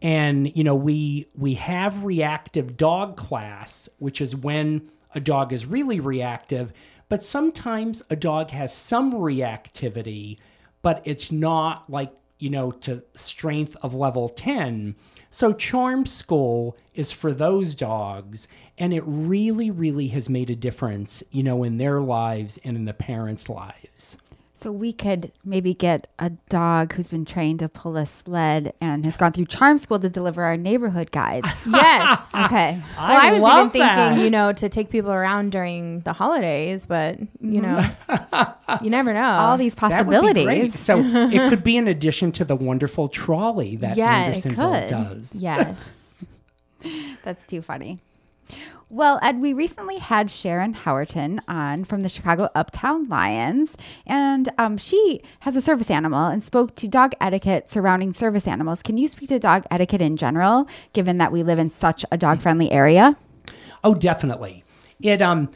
and 0.00 0.56
you 0.56 0.62
know 0.62 0.74
we 0.74 1.26
we 1.34 1.54
have 1.54 2.04
reactive 2.04 2.76
dog 2.76 3.16
class 3.16 3.88
which 3.98 4.20
is 4.20 4.36
when 4.36 4.88
a 5.14 5.20
dog 5.20 5.52
is 5.52 5.66
really 5.66 6.00
reactive 6.00 6.72
but 7.08 7.24
sometimes 7.24 8.02
a 8.10 8.16
dog 8.16 8.50
has 8.50 8.72
some 8.72 9.12
reactivity 9.12 10.38
but 10.82 11.02
it's 11.04 11.32
not 11.32 11.88
like 11.90 12.12
you 12.38 12.50
know 12.50 12.70
to 12.70 13.02
strength 13.14 13.76
of 13.82 13.94
level 13.94 14.28
10 14.28 14.94
so 15.30 15.52
charm 15.52 16.06
school 16.06 16.76
is 16.94 17.10
for 17.12 17.32
those 17.32 17.74
dogs 17.74 18.48
and 18.78 18.94
it 18.94 19.02
really 19.06 19.70
really 19.70 20.08
has 20.08 20.28
made 20.28 20.50
a 20.50 20.56
difference 20.56 21.22
you 21.30 21.42
know 21.42 21.64
in 21.64 21.78
their 21.78 22.00
lives 22.00 22.58
and 22.64 22.76
in 22.76 22.84
the 22.84 22.94
parents 22.94 23.48
lives 23.48 24.16
So 24.60 24.72
we 24.72 24.92
could 24.92 25.30
maybe 25.44 25.72
get 25.72 26.08
a 26.18 26.30
dog 26.48 26.92
who's 26.94 27.06
been 27.06 27.24
trained 27.24 27.60
to 27.60 27.68
pull 27.68 27.96
a 27.96 28.06
sled 28.06 28.74
and 28.80 29.04
has 29.04 29.16
gone 29.16 29.32
through 29.32 29.44
charm 29.44 29.78
school 29.78 30.00
to 30.00 30.08
deliver 30.08 30.42
our 30.42 30.56
neighborhood 30.56 31.12
guides. 31.12 31.48
Yes. 31.68 32.34
Okay. 32.34 32.82
Well, 32.96 33.06
I, 33.06 33.14
was 33.14 33.26
even 33.26 33.40
love 33.42 33.72
thinking, 33.72 33.80
that. 33.80 34.18
you 34.18 34.30
know, 34.30 34.52
to 34.52 34.68
take 34.68 34.90
people 34.90 35.12
around 35.12 35.52
during 35.52 36.00
the 36.00 36.12
holidays, 36.12 36.86
but 36.86 37.20
you 37.40 37.60
know, 37.60 37.88
mm-hmm. 38.08 38.84
you 38.84 38.90
never 38.90 39.12
know. 39.12 39.20
All 39.22 39.56
these 39.56 39.74
That 39.76 40.06
would 40.06 40.34
be 40.34 40.44
great. 40.44 40.72
possibilities. 40.72 40.80
So 40.80 40.98
it 41.04 41.48
could 41.50 41.62
be 41.62 41.76
an 41.76 41.86
addition 41.86 42.32
to 42.32 42.44
the 42.44 42.56
wonderful 42.56 43.08
trolley 43.08 43.76
that 43.76 43.96
Yes, 43.96 44.44
Andersonville 44.44 44.80
could. 44.80 44.90
does. 44.90 45.34
Yes. 45.36 46.24
That's 47.22 47.46
too 47.46 47.62
funny. 47.62 48.00
Well, 48.90 49.18
Ed, 49.22 49.42
we 49.42 49.52
recently 49.52 49.98
had 49.98 50.30
Sharon 50.30 50.72
Howerton 50.72 51.40
on 51.46 51.84
from 51.84 52.00
the 52.00 52.08
Chicago 52.08 52.48
Uptown 52.54 53.06
Lions, 53.06 53.76
and 54.06 54.48
um, 54.56 54.78
she 54.78 55.20
has 55.40 55.54
a 55.56 55.60
service 55.60 55.90
animal 55.90 56.28
and 56.28 56.42
spoke 56.42 56.74
to 56.76 56.88
dog 56.88 57.12
etiquette 57.20 57.68
surrounding 57.68 58.14
service 58.14 58.46
animals. 58.46 58.82
Can 58.82 58.96
you 58.96 59.06
speak 59.06 59.28
to 59.28 59.38
dog 59.38 59.64
etiquette 59.70 60.00
in 60.00 60.16
general, 60.16 60.66
given 60.94 61.18
that 61.18 61.32
we 61.32 61.42
live 61.42 61.58
in 61.58 61.68
such 61.68 62.02
a 62.10 62.16
dog 62.16 62.40
friendly 62.40 62.72
area? 62.72 63.14
Oh, 63.84 63.94
definitely. 63.94 64.64
It 65.02 65.20
um, 65.20 65.50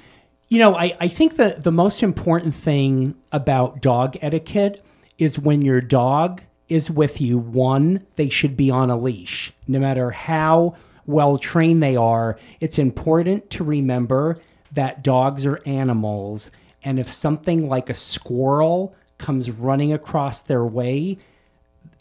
you 0.51 0.59
know, 0.59 0.77
I 0.77 0.95
I 1.01 1.09
think 1.09 1.37
the 1.37 1.57
the 1.59 1.73
most 1.73 2.03
important 2.03 2.55
thing 2.55 3.15
about 3.33 3.81
dog 3.81 4.19
etiquette 4.21 4.85
is 5.17 5.39
when 5.39 5.63
your 5.63 5.81
dog 5.81 6.43
is 6.69 6.91
with 6.91 7.19
you. 7.19 7.39
One, 7.39 8.07
they 8.17 8.29
should 8.29 8.59
be 8.59 8.71
on 8.71 8.91
a 8.91 8.97
leash, 8.99 9.55
no 9.67 9.79
matter 9.79 10.11
how 10.11 10.77
well 11.07 11.39
trained 11.39 11.83
they 11.83 11.97
are. 11.97 12.39
It's 12.61 12.79
important 12.79 13.51
to 13.51 13.65
remember 13.65 14.39
that 14.73 15.03
dogs 15.03 15.45
are 15.45 15.61
animals, 15.67 16.51
and 16.83 16.99
if 16.99 17.11
something 17.11 17.69
like 17.69 17.91
a 17.91 17.95
squirrel 17.95 18.95
comes 19.19 19.51
running 19.51 19.93
across 19.93 20.43
their 20.43 20.65
way, 20.65 21.19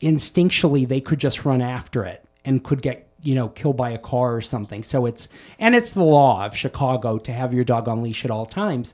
instinctually 0.02 0.88
they 0.88 1.02
could 1.02 1.20
just 1.20 1.46
run 1.46 1.62
after 1.62 2.04
it 2.06 2.26
and 2.44 2.64
could 2.64 2.82
get 2.82 3.08
you 3.22 3.36
know 3.36 3.50
killed 3.50 3.78
by 3.78 3.92
a 3.92 3.98
car 3.98 4.36
or 4.36 4.42
something 4.42 4.84
so 4.84 5.06
it's 5.06 5.28
and 5.60 5.76
it's 5.76 5.92
the 5.92 6.04
law 6.04 6.44
of 6.44 6.56
chicago 6.56 7.20
to 7.20 7.32
have 7.32 7.54
your 7.54 7.64
dog 7.64 7.88
on 7.88 8.02
leash 8.02 8.26
at 8.26 8.32
all 8.32 8.48
times 8.48 8.94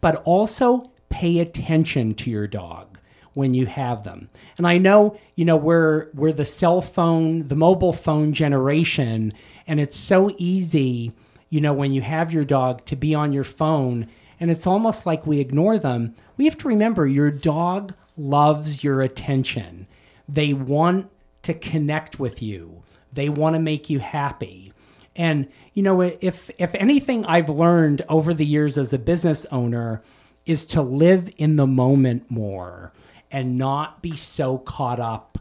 but 0.00 0.16
also 0.24 0.90
pay 1.08 1.38
attention 1.38 2.14
to 2.14 2.30
your 2.30 2.48
dog 2.48 2.89
when 3.34 3.54
you 3.54 3.66
have 3.66 4.02
them 4.04 4.28
and 4.58 4.66
i 4.66 4.76
know 4.78 5.18
you 5.36 5.44
know 5.44 5.56
we're 5.56 6.08
we're 6.14 6.32
the 6.32 6.44
cell 6.44 6.80
phone 6.80 7.46
the 7.48 7.56
mobile 7.56 7.92
phone 7.92 8.32
generation 8.32 9.32
and 9.66 9.80
it's 9.80 9.96
so 9.96 10.34
easy 10.38 11.12
you 11.48 11.60
know 11.60 11.72
when 11.72 11.92
you 11.92 12.02
have 12.02 12.32
your 12.32 12.44
dog 12.44 12.84
to 12.84 12.96
be 12.96 13.14
on 13.14 13.32
your 13.32 13.44
phone 13.44 14.08
and 14.38 14.50
it's 14.50 14.66
almost 14.66 15.06
like 15.06 15.26
we 15.26 15.40
ignore 15.40 15.78
them 15.78 16.14
we 16.36 16.44
have 16.44 16.58
to 16.58 16.68
remember 16.68 17.06
your 17.06 17.30
dog 17.30 17.94
loves 18.16 18.82
your 18.82 19.00
attention 19.02 19.86
they 20.28 20.52
want 20.52 21.10
to 21.42 21.54
connect 21.54 22.18
with 22.18 22.42
you. 22.42 22.82
They 23.12 23.28
want 23.28 23.54
to 23.54 23.60
make 23.60 23.90
you 23.90 23.98
happy. 23.98 24.72
And 25.16 25.48
you 25.74 25.82
know, 25.82 26.00
if 26.00 26.50
if 26.58 26.74
anything 26.74 27.24
I've 27.24 27.48
learned 27.48 28.02
over 28.08 28.32
the 28.32 28.46
years 28.46 28.78
as 28.78 28.92
a 28.92 28.98
business 28.98 29.44
owner 29.50 30.02
is 30.46 30.64
to 30.66 30.82
live 30.82 31.30
in 31.36 31.56
the 31.56 31.66
moment 31.66 32.30
more 32.30 32.92
and 33.30 33.58
not 33.58 34.02
be 34.02 34.16
so 34.16 34.58
caught 34.58 35.00
up 35.00 35.38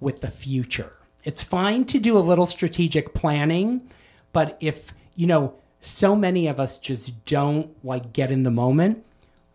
with 0.00 0.20
the 0.20 0.30
future. 0.30 0.92
It's 1.24 1.42
fine 1.42 1.84
to 1.86 1.98
do 1.98 2.18
a 2.18 2.20
little 2.20 2.46
strategic 2.46 3.14
planning, 3.14 3.90
but 4.32 4.56
if, 4.60 4.92
you 5.16 5.26
know, 5.26 5.54
so 5.80 6.16
many 6.16 6.46
of 6.46 6.58
us 6.58 6.78
just 6.78 7.24
don't 7.26 7.74
like 7.84 8.12
get 8.12 8.30
in 8.30 8.42
the 8.42 8.50
moment. 8.50 9.04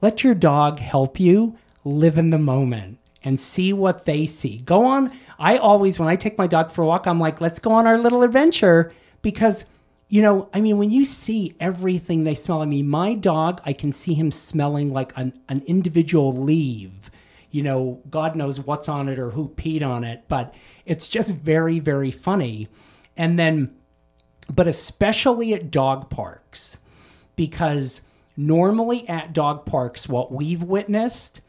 Let 0.02 0.24
your 0.24 0.36
dog 0.36 0.80
help 0.80 1.20
you 1.20 1.58
live 1.84 2.18
in 2.18 2.30
the 2.30 2.38
moment 2.38 3.00
and 3.24 3.40
see 3.40 3.74
what 3.74 4.06
they 4.06 4.26
see. 4.26 4.60
Go 4.60 4.86
on. 4.86 5.18
I 5.38 5.58
always, 5.58 6.00
when 6.00 6.08
I 6.08 6.16
take 6.16 6.38
my 6.38 6.48
dog 6.48 6.72
for 6.72 6.84
a 6.84 6.86
walk, 6.86 7.08
I'm 7.08 7.20
like, 7.20 7.42
let's 7.42 7.60
go 7.60 7.72
on 7.72 7.88
our 7.88 7.98
little 7.98 8.24
adventure 8.24 8.94
because, 9.22 9.66
you 10.08 10.22
know, 10.22 10.50
I 10.54 10.62
mean, 10.62 10.78
when 10.78 10.92
you 10.92 11.06
see 11.06 11.56
everything 11.60 12.24
they 12.24 12.36
smell, 12.36 12.62
I 12.62 12.66
mean, 12.66 12.88
my 12.88 13.16
dog, 13.16 13.62
I 13.66 13.74
can 13.74 13.92
see 13.92 14.14
him 14.14 14.32
smelling 14.32 14.94
like 14.94 15.12
an, 15.16 15.34
an 15.50 15.64
individual 15.66 16.34
leaf. 16.34 17.12
You 17.52 17.64
know, 17.64 18.02
God 18.10 18.36
knows 18.36 18.60
what's 18.60 18.90
on 18.90 19.10
it 19.10 19.20
or 19.20 19.32
who 19.32 19.50
peed 19.50 19.84
on 19.84 20.04
it, 20.04 20.26
but 20.28 20.54
it's 20.86 21.08
just 21.08 21.32
very, 21.32 21.80
very 21.80 22.12
funny. 22.12 22.68
And 23.18 23.40
then, 23.40 23.76
but 24.50 24.68
especially 24.68 25.54
at 25.54 25.72
dog 25.72 26.10
parks, 26.10 26.78
because 27.36 28.02
normally 28.38 29.08
at 29.10 29.34
dog 29.34 29.66
parks, 29.66 30.08
what 30.08 30.32
we've 30.32 30.64
witnessed 30.64 31.42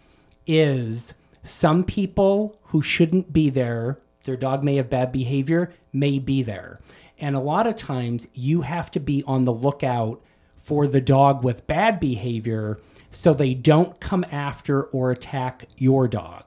is 0.46 1.14
some 1.42 1.84
people 1.84 2.58
who 2.64 2.82
shouldn't 2.82 3.32
be 3.32 3.50
there, 3.50 3.98
their 4.24 4.36
dog 4.36 4.62
may 4.62 4.76
have 4.76 4.90
bad 4.90 5.12
behavior, 5.12 5.72
may 5.92 6.18
be 6.18 6.42
there. 6.42 6.80
And 7.18 7.36
a 7.36 7.40
lot 7.40 7.66
of 7.66 7.76
times 7.76 8.26
you 8.32 8.62
have 8.62 8.90
to 8.92 9.00
be 9.00 9.22
on 9.26 9.44
the 9.44 9.52
lookout 9.52 10.22
for 10.56 10.86
the 10.86 11.00
dog 11.00 11.44
with 11.44 11.66
bad 11.66 12.00
behavior 12.00 12.78
so 13.10 13.34
they 13.34 13.54
don't 13.54 13.98
come 14.00 14.24
after 14.30 14.84
or 14.84 15.10
attack 15.10 15.66
your 15.76 16.08
dog. 16.08 16.44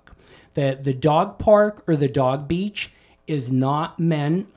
The, 0.54 0.78
the 0.82 0.93
dog 0.93 1.39
park 1.39 1.84
or 1.88 1.95
the 1.95 2.08
dog 2.08 2.47
beach 2.47 2.91
is 3.28 3.52
not 3.52 3.99
meant 3.99 4.47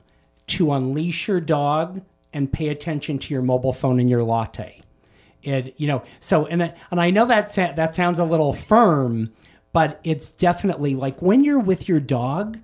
to 0.47 0.71
unleash 0.71 1.27
your 1.27 1.41
dog 1.41 2.01
and 2.33 2.51
pay 2.51 2.69
attention 2.69 3.19
to 3.19 3.33
your 3.33 3.41
mobile 3.41 3.73
phone 3.73 3.99
and 3.99 4.09
your 4.09 4.23
latte. 4.23 4.81
It, 5.43 5.75
you 5.77 5.87
know, 5.87 6.03
so 6.19 6.45
and 6.47 6.73
and 6.91 6.99
I 6.99 7.09
know 7.09 7.25
that 7.25 7.53
that 7.53 7.95
sounds 7.95 8.19
a 8.19 8.23
little 8.23 8.53
firm, 8.53 9.33
but 9.71 9.99
it's 10.03 10.31
definitely 10.31 10.95
like 10.95 11.21
when 11.21 11.43
you're 11.43 11.59
with 11.59 11.87
your 11.87 11.99
dog, 11.99 12.57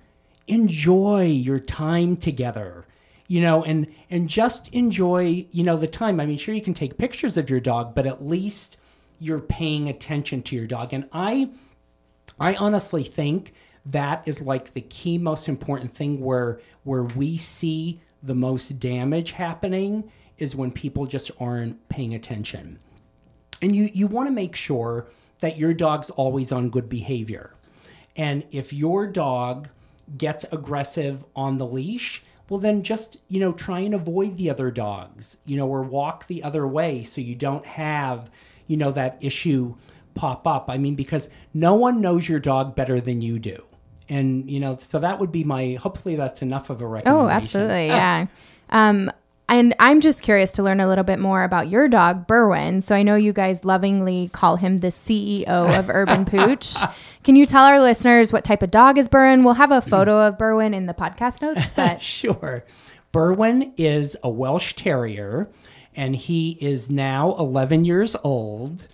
enjoy 0.47 1.25
your 1.25 1.59
time 1.59 2.17
together 2.17 2.85
you 3.27 3.39
know 3.41 3.63
and 3.63 3.87
and 4.09 4.27
just 4.27 4.67
enjoy 4.69 5.45
you 5.51 5.63
know 5.63 5.77
the 5.77 5.87
time 5.87 6.19
i 6.19 6.25
mean 6.25 6.37
sure 6.37 6.53
you 6.53 6.61
can 6.61 6.73
take 6.73 6.97
pictures 6.97 7.37
of 7.37 7.49
your 7.49 7.59
dog 7.59 7.95
but 7.95 8.05
at 8.05 8.25
least 8.25 8.77
you're 9.23 9.39
paying 9.39 9.89
attention 9.89 10.41
to 10.41 10.55
your 10.55 10.67
dog 10.67 10.93
and 10.93 11.07
i 11.13 11.49
i 12.39 12.55
honestly 12.55 13.03
think 13.03 13.53
that 13.85 14.23
is 14.25 14.41
like 14.41 14.73
the 14.73 14.81
key 14.81 15.17
most 15.17 15.49
important 15.49 15.93
thing 15.93 16.19
where 16.19 16.59
where 16.83 17.03
we 17.03 17.37
see 17.37 17.99
the 18.21 18.35
most 18.35 18.79
damage 18.79 19.31
happening 19.31 20.09
is 20.37 20.55
when 20.55 20.71
people 20.71 21.05
just 21.05 21.31
aren't 21.39 21.87
paying 21.89 22.13
attention 22.13 22.79
and 23.61 23.75
you 23.75 23.89
you 23.93 24.07
want 24.07 24.27
to 24.27 24.33
make 24.33 24.55
sure 24.55 25.07
that 25.43 25.57
your 25.57 25.73
dog's 25.73 26.09
always 26.11 26.53
on 26.53 26.69
good 26.69 26.87
behavior. 26.87 27.53
And 28.15 28.45
if 28.51 28.71
your 28.71 29.05
dog 29.05 29.67
gets 30.17 30.45
aggressive 30.53 31.25
on 31.35 31.57
the 31.57 31.65
leash, 31.65 32.23
well 32.47 32.61
then 32.61 32.81
just, 32.81 33.17
you 33.27 33.41
know, 33.41 33.51
try 33.51 33.79
and 33.81 33.93
avoid 33.93 34.37
the 34.37 34.49
other 34.49 34.71
dogs, 34.71 35.35
you 35.45 35.57
know, 35.57 35.67
or 35.67 35.81
walk 35.81 36.27
the 36.27 36.43
other 36.43 36.65
way 36.65 37.03
so 37.03 37.19
you 37.19 37.35
don't 37.35 37.65
have, 37.65 38.31
you 38.67 38.77
know, 38.77 38.91
that 38.91 39.17
issue 39.21 39.75
pop 40.15 40.45
up. 40.47 40.69
I 40.69 40.77
mean 40.77 40.95
because 40.95 41.29
no 41.53 41.73
one 41.73 42.01
knows 42.01 42.27
your 42.27 42.39
dog 42.39 42.75
better 42.75 43.01
than 43.01 43.21
you 43.21 43.39
do. 43.39 43.63
And, 44.09 44.49
you 44.49 44.59
know, 44.59 44.77
so 44.81 44.99
that 44.99 45.19
would 45.19 45.31
be 45.31 45.43
my 45.43 45.73
hopefully 45.73 46.15
that's 46.15 46.41
enough 46.41 46.69
of 46.69 46.81
a 46.81 46.87
recommendation. 46.87 47.25
Oh, 47.25 47.29
absolutely. 47.29 47.87
Yeah. 47.87 48.27
Um 48.69 49.11
and 49.49 49.75
I'm 49.77 50.01
just 50.01 50.21
curious 50.21 50.51
to 50.51 50.63
learn 50.63 50.79
a 50.79 50.87
little 50.87 51.03
bit 51.03 51.19
more 51.19 51.43
about 51.43 51.69
your 51.69 51.87
dog, 51.87 52.27
Berwin. 52.27 52.81
So 52.81 52.95
I 52.95 53.03
know 53.03 53.15
you 53.15 53.33
guys 53.33 53.65
lovingly 53.65 54.29
call 54.31 54.55
him 54.55 54.77
the 54.77 54.87
CEO 54.87 55.45
of 55.47 55.89
Urban 55.93 56.25
Pooch. 56.25 56.75
Can 57.23 57.35
you 57.35 57.45
tell 57.45 57.65
our 57.65 57.79
listeners 57.79 58.31
what 58.31 58.45
type 58.45 58.63
of 58.63 58.71
dog 58.71 58.97
is 58.97 59.07
Berwin? 59.07 59.43
We'll 59.43 59.53
have 59.55 59.71
a 59.71 59.81
photo 59.81 60.25
of 60.25 60.37
Berwin 60.37 60.73
in 60.73 60.85
the 60.85 60.93
podcast 60.93 61.41
notes. 61.41 61.71
But 61.75 62.01
sure, 62.01 62.65
Berwin 63.13 63.73
is 63.77 64.15
a 64.23 64.29
Welsh 64.29 64.73
Terrier, 64.73 65.49
and 65.95 66.15
he 66.15 66.57
is 66.61 66.89
now 66.89 67.35
11 67.37 67.85
years 67.85 68.15
old. 68.23 68.87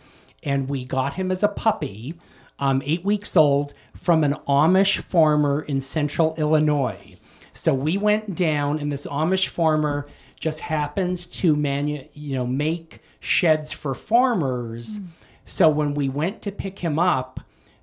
And 0.43 0.69
we 0.69 0.85
got 0.85 1.15
him 1.15 1.31
as 1.31 1.43
a 1.43 1.47
puppy, 1.47 2.15
um, 2.59 2.81
eight 2.85 3.03
weeks 3.03 3.35
old, 3.35 3.73
from 3.93 4.23
an 4.23 4.35
Amish 4.47 5.01
farmer 5.03 5.61
in 5.61 5.81
central 5.81 6.33
Illinois. 6.37 7.17
So 7.53 7.73
we 7.73 7.97
went 7.97 8.35
down, 8.35 8.79
and 8.79 8.91
this 8.91 9.05
Amish 9.05 9.49
farmer 9.49 10.07
just 10.39 10.61
happens 10.61 11.25
to 11.25 11.55
manu- 11.55 12.07
you 12.13 12.35
know 12.35 12.47
make 12.47 13.01
sheds 13.19 13.71
for 13.71 13.93
farmers. 13.93 14.99
Mm. 14.99 15.07
So 15.45 15.67
when 15.67 15.93
we 15.93 16.07
went 16.07 16.41
to 16.43 16.51
pick 16.51 16.79
him 16.79 16.97
up, 16.97 17.41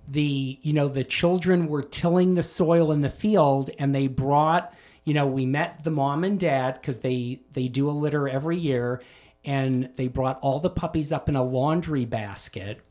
the 0.09 0.59
you 0.63 0.73
know 0.73 0.89
the 0.89 1.05
children 1.05 1.67
were 1.69 1.83
tilling 1.83 2.35
the 2.35 2.43
soil 2.43 2.93
in 2.93 3.03
the 3.03 3.11
field 3.11 3.71
and 3.79 3.95
they 3.95 4.07
brought 4.07 4.73
you 5.07 5.15
know 5.15 5.27
we 5.27 5.47
met 5.47 5.83
the 5.83 5.91
mom 5.91 6.23
and 6.23 6.39
dad 6.39 6.75
because 6.75 7.01
they 7.01 7.41
they 7.55 7.69
do 7.69 7.89
a 7.89 7.93
litter 7.93 8.29
every 8.29 8.59
year 8.59 9.03
and 9.47 9.89
they 9.97 10.09
brought 10.09 10.39
all 10.43 10.61
the 10.61 10.69
puppies 10.69 11.11
up 11.11 11.31
in 11.31 11.37
a 11.37 11.43
laundry 11.43 12.05
basket 12.05 12.83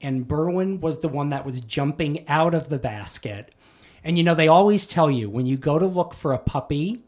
and 0.00 0.28
Berwin 0.28 0.80
was 0.80 1.00
the 1.00 1.08
one 1.08 1.30
that 1.30 1.44
was 1.44 1.60
jumping 1.62 2.28
out 2.28 2.54
of 2.54 2.68
the 2.68 2.78
basket 2.78 3.52
and 4.04 4.16
you 4.16 4.22
know 4.22 4.36
they 4.36 4.46
always 4.46 4.86
tell 4.86 5.10
you 5.10 5.28
when 5.28 5.46
you 5.46 5.56
go 5.56 5.80
to 5.80 5.86
look 5.86 6.14
for 6.14 6.32
a 6.32 6.38
puppy 6.38 7.02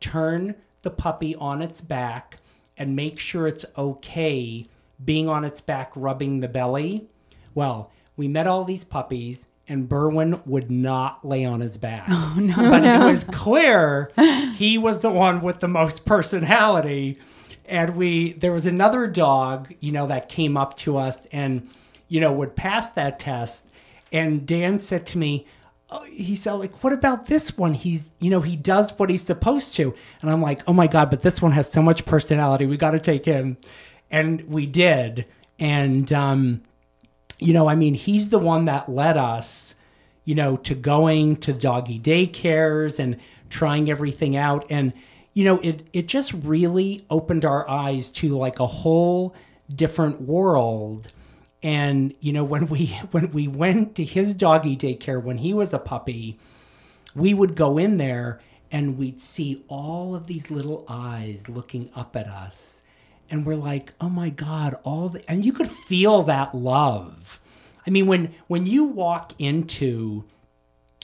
turn 0.00 0.54
the 0.82 0.90
puppy 0.90 1.34
on 1.36 1.62
its 1.62 1.80
back 1.80 2.38
and 2.76 2.96
make 2.96 3.18
sure 3.18 3.46
it's 3.46 3.64
okay 3.78 4.66
being 5.04 5.28
on 5.28 5.44
its 5.44 5.60
back, 5.60 5.92
rubbing 5.94 6.40
the 6.40 6.48
belly. 6.48 7.08
Well, 7.54 7.90
we 8.16 8.28
met 8.28 8.46
all 8.46 8.64
these 8.64 8.84
puppies, 8.84 9.46
and 9.68 9.88
Berwin 9.88 10.44
would 10.46 10.70
not 10.70 11.26
lay 11.26 11.44
on 11.44 11.60
his 11.60 11.76
back. 11.76 12.04
Oh, 12.08 12.36
no. 12.40 12.54
But 12.56 12.80
no. 12.80 13.06
it 13.06 13.10
was 13.10 13.24
clear 13.24 14.10
he 14.56 14.78
was 14.78 15.00
the 15.00 15.10
one 15.10 15.40
with 15.40 15.60
the 15.60 15.68
most 15.68 16.04
personality. 16.06 17.18
And 17.64 17.96
we, 17.96 18.32
there 18.34 18.52
was 18.52 18.66
another 18.66 19.06
dog, 19.06 19.72
you 19.80 19.92
know, 19.92 20.06
that 20.08 20.28
came 20.28 20.56
up 20.56 20.76
to 20.78 20.98
us 20.98 21.26
and, 21.32 21.70
you 22.08 22.20
know, 22.20 22.32
would 22.32 22.56
pass 22.56 22.90
that 22.92 23.18
test. 23.18 23.68
And 24.10 24.46
Dan 24.46 24.78
said 24.78 25.06
to 25.06 25.18
me, 25.18 25.46
Oh, 25.94 26.04
he 26.04 26.34
said 26.34 26.52
like 26.52 26.82
what 26.82 26.94
about 26.94 27.26
this 27.26 27.58
one 27.58 27.74
he's 27.74 28.12
you 28.18 28.30
know 28.30 28.40
he 28.40 28.56
does 28.56 28.98
what 28.98 29.10
he's 29.10 29.20
supposed 29.20 29.74
to 29.74 29.94
and 30.22 30.30
i'm 30.30 30.40
like 30.40 30.62
oh 30.66 30.72
my 30.72 30.86
god 30.86 31.10
but 31.10 31.20
this 31.20 31.42
one 31.42 31.52
has 31.52 31.70
so 31.70 31.82
much 31.82 32.06
personality 32.06 32.64
we 32.64 32.78
got 32.78 32.92
to 32.92 32.98
take 32.98 33.26
him 33.26 33.58
and 34.10 34.40
we 34.48 34.64
did 34.64 35.26
and 35.58 36.10
um 36.10 36.62
you 37.42 37.52
know 37.52 37.68
i 37.68 37.74
mean 37.74 37.94
he's 37.94 38.28
the 38.28 38.38
one 38.38 38.64
that 38.66 38.88
led 38.88 39.16
us 39.16 39.74
you 40.24 40.34
know 40.34 40.56
to 40.56 40.74
going 40.74 41.36
to 41.36 41.52
doggy 41.52 41.98
daycares 41.98 42.98
and 42.98 43.18
trying 43.50 43.90
everything 43.90 44.36
out 44.36 44.64
and 44.70 44.92
you 45.34 45.44
know 45.44 45.58
it 45.60 45.86
it 45.92 46.06
just 46.06 46.32
really 46.32 47.04
opened 47.10 47.44
our 47.44 47.68
eyes 47.68 48.10
to 48.10 48.36
like 48.36 48.60
a 48.60 48.66
whole 48.66 49.34
different 49.74 50.20
world 50.20 51.10
and 51.62 52.14
you 52.20 52.32
know, 52.32 52.44
when 52.52 52.66
we 52.66 52.86
when 53.10 53.30
we 53.32 53.48
went 53.48 53.94
to 53.96 54.04
his 54.04 54.34
doggy 54.34 54.76
daycare 54.76 55.22
when 55.22 55.38
he 55.38 55.54
was 55.54 55.72
a 55.72 55.78
puppy, 55.78 56.38
we 57.14 57.34
would 57.34 57.54
go 57.54 57.78
in 57.78 57.98
there 57.98 58.40
and 58.70 58.96
we'd 58.98 59.20
see 59.20 59.64
all 59.68 60.14
of 60.14 60.26
these 60.26 60.50
little 60.50 60.84
eyes 60.88 61.48
looking 61.48 61.90
up 61.94 62.16
at 62.16 62.26
us. 62.26 62.81
And 63.32 63.44
we're 63.44 63.56
like, 63.56 63.94
oh 64.00 64.10
my 64.10 64.28
God, 64.28 64.76
all 64.84 65.08
the 65.08 65.28
and 65.28 65.44
you 65.44 65.52
could 65.52 65.70
feel 65.70 66.22
that 66.24 66.54
love. 66.54 67.40
I 67.86 67.90
mean, 67.90 68.06
when 68.06 68.34
when 68.46 68.66
you 68.66 68.84
walk 68.84 69.32
into 69.38 70.24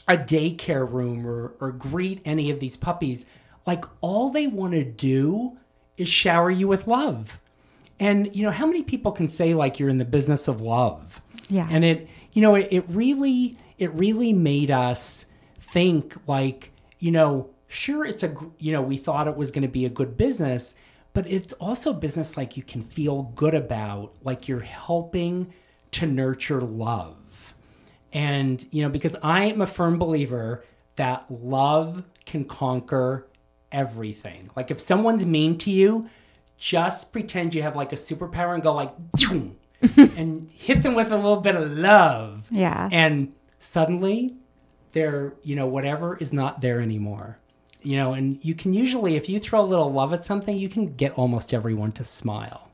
a 0.07 0.17
daycare 0.17 0.91
room 0.91 1.27
or, 1.27 1.55
or 1.59 1.73
greet 1.73 2.21
any 2.25 2.51
of 2.51 2.61
these 2.61 2.77
puppies, 2.77 3.27
like 3.67 3.85
all 4.01 4.31
they 4.31 4.47
want 4.47 4.75
to 4.75 4.85
do 4.85 5.57
is 5.97 6.07
shower 6.07 6.51
you 6.51 6.69
with 6.69 6.87
love. 6.87 7.41
And 7.99 8.35
you 8.37 8.45
know, 8.45 8.53
how 8.53 8.67
many 8.67 8.83
people 8.83 9.11
can 9.11 9.29
say 9.29 9.55
like 9.55 9.81
you're 9.81 9.89
in 9.89 9.99
the 9.99 10.05
business 10.05 10.49
of 10.49 10.61
love? 10.61 11.21
Yeah. 11.49 11.67
And 11.71 11.85
it, 11.85 12.09
you 12.33 12.43
know, 12.43 12.55
it, 12.55 12.69
it 12.71 12.85
really, 12.89 13.57
it 13.79 13.93
really 13.95 14.33
made 14.33 14.71
us 14.71 15.25
think 15.73 16.15
like, 16.27 16.73
you 16.99 17.11
know, 17.11 17.51
sure, 17.69 18.05
it's 18.05 18.23
a, 18.23 18.35
you 18.59 18.73
know, 18.73 18.83
we 18.83 18.97
thought 18.97 19.29
it 19.29 19.37
was 19.37 19.51
going 19.51 19.63
to 19.63 19.69
be 19.69 19.85
a 19.85 19.91
good 19.91 20.17
business, 20.17 20.75
but 21.13 21.27
it's 21.27 21.53
also 21.55 21.93
business 21.93 22.37
like 22.37 22.57
you 22.57 22.63
can 22.63 22.83
feel 22.83 23.33
good 23.35 23.55
about, 23.55 24.15
like 24.23 24.49
you're 24.49 24.61
helping 24.61 25.53
to 25.93 26.07
nurture 26.07 26.61
love. 26.61 27.17
And, 28.13 28.65
you 28.71 28.83
know, 28.83 28.89
because 28.89 29.17
I 29.23 29.45
am 29.45 29.61
a 29.61 29.67
firm 29.67 29.99
believer 29.99 30.65
that 30.97 31.27
love 31.31 32.03
can 32.27 32.45
conquer 32.45 33.27
everything. 33.73 34.51
Like 34.57 34.71
if 34.71 34.81
someone's 34.81 35.27
mean 35.27 35.59
to 35.59 35.71
you, 35.71 36.09
just 36.57 37.13
pretend 37.13 37.55
you 37.55 37.63
have 37.63 37.77
like 37.77 37.93
a 37.93 37.97
superpower 37.97 38.55
and 38.55 38.63
go 38.63 38.75
like 38.75 38.93
and 39.97 40.51
hit 40.51 40.83
them 40.83 40.95
with 40.95 41.13
a 41.13 41.17
little 41.17 41.41
bit 41.41 41.55
of 41.55 41.71
love. 41.71 42.47
Yeah. 42.51 42.89
And 42.91 43.33
suddenly 43.61 44.35
they're, 44.93 45.35
you 45.43 45.55
know, 45.55 45.67
whatever 45.67 46.17
is 46.17 46.33
not 46.33 46.61
there 46.61 46.81
anymore. 46.81 47.39
You 47.83 47.97
know, 47.97 48.13
and 48.13 48.39
you 48.45 48.55
can 48.55 48.75
usually, 48.75 49.17
if 49.17 49.29
you 49.29 49.39
throw 49.41 49.61
a 49.61 49.67
little 49.67 49.93
love 49.93 50.13
at 50.13 50.25
something, 50.25 50.57
you 50.57 50.69
can 50.69 50.95
get 50.95 51.13
almost 51.13 51.55
everyone 51.55 51.93
to 51.93 52.05
smile. 52.05 52.69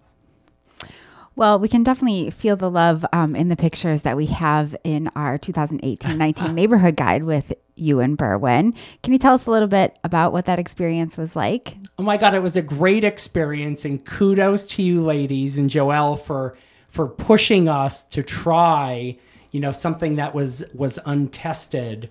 Well, 1.37 1.59
we 1.59 1.69
can 1.69 1.83
definitely 1.83 2.31
feel 2.31 2.57
the 2.57 2.71
love 2.71 3.05
um, 3.12 3.35
in 3.35 3.49
the 3.49 3.57
pictures 3.57 4.03
that 4.03 4.17
we 4.17 4.27
have 4.27 4.77
in 4.85 5.11
our 5.17 5.37
2018-19 5.37 6.55
neighborhood 6.55 6.95
guide 6.95 7.25
with 7.25 7.53
you 7.75 7.99
and 7.99 8.17
Berwyn. 8.17 8.73
Can 9.03 9.12
you 9.12 9.19
tell 9.19 9.35
us 9.35 9.47
a 9.47 9.51
little 9.51 9.67
bit 9.69 9.99
about 10.05 10.33
what 10.33 10.47
that 10.47 10.61
experience 10.61 11.17
was 11.17 11.35
like? 11.35 11.77
Oh 11.99 12.05
my 12.05 12.17
God, 12.17 12.35
it 12.35 12.40
was 12.40 12.55
a 12.55 12.62
great 12.62 13.03
experience, 13.03 13.85
and 13.85 14.05
kudos 14.05 14.64
to 14.67 14.83
you, 14.83 15.03
ladies, 15.03 15.59
and 15.59 15.69
Joelle 15.69 16.21
for 16.21 16.57
for 16.88 17.09
pushing 17.09 17.69
us 17.69 18.05
to 18.05 18.23
try, 18.23 19.19
you 19.51 19.59
know, 19.59 19.73
something 19.73 20.14
that 20.17 20.35
was 20.35 20.64
was 20.73 21.01
untested, 21.05 22.11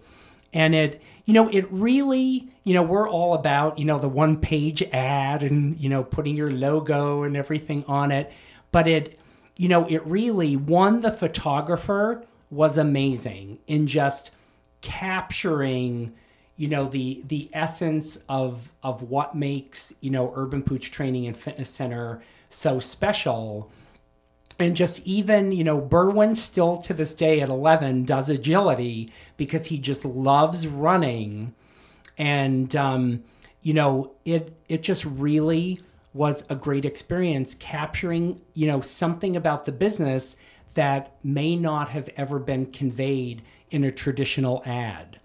and 0.52 0.76
it, 0.76 1.02
you 1.26 1.34
know, 1.34 1.50
it 1.50 1.72
really, 1.72 2.50
you 2.64 2.74
know, 2.74 2.84
we're 2.84 3.10
all 3.10 3.34
about, 3.34 3.80
you 3.80 3.86
know, 3.86 4.00
the 4.00 4.10
one 4.10 4.38
page 4.38 4.84
ad 4.92 5.44
and 5.44 5.80
you 5.80 5.90
know 5.90 6.04
putting 6.04 6.36
your 6.36 6.52
logo 6.52 7.24
and 7.24 7.38
everything 7.38 7.86
on 7.88 8.12
it. 8.12 8.32
But 8.72 8.88
it 8.88 9.20
you 9.56 9.70
know 9.70 9.86
it 9.88 10.06
really 10.06 10.56
one 10.56 11.02
the 11.02 11.12
photographer 11.12 12.26
was 12.50 12.78
amazing 12.78 13.60
in 13.68 13.88
just 13.88 14.32
capturing 14.82 16.14
you 16.58 16.68
know 16.68 16.88
the 16.88 17.24
the 17.28 17.50
essence 17.54 18.18
of 18.30 18.72
of 18.84 19.04
what 19.04 19.36
makes 19.36 19.94
you 20.02 20.10
know 20.10 20.34
urban 20.36 20.62
pooch 20.62 20.92
training 20.92 21.28
and 21.28 21.38
fitness 21.38 21.70
center 21.70 22.22
so 22.50 22.80
special 22.80 23.72
and 24.60 24.76
just 24.76 25.00
even 25.06 25.52
you 25.52 25.64
know 25.64 25.82
Berwin 25.82 26.36
still 26.36 26.78
to 26.78 26.94
this 26.94 27.14
day 27.14 27.42
at 27.42 27.50
11 27.50 28.06
does 28.06 28.30
agility 28.30 29.12
because 29.38 29.66
he 29.66 29.78
just 29.78 30.06
loves 30.06 30.68
running 30.68 31.54
and 32.18 32.76
um, 32.76 33.24
you 33.62 33.74
know 33.74 34.14
it 34.26 34.56
it 34.68 34.84
just 34.84 35.06
really 35.06 35.80
was 36.14 36.44
a 36.50 36.56
great 36.56 36.86
experience 36.86 37.56
capturing, 37.56 38.40
you 38.54 38.68
know, 38.68 38.82
something 38.82 39.36
about 39.36 39.66
the 39.66 39.72
business 39.72 40.36
that 40.76 41.16
may 41.24 41.56
not 41.56 41.90
have 41.90 42.10
ever 42.16 42.40
been 42.40 42.68
conveyed 42.68 43.42
in 43.72 43.84
a 43.84 43.92
traditional 43.92 44.62
ad. 44.66 45.20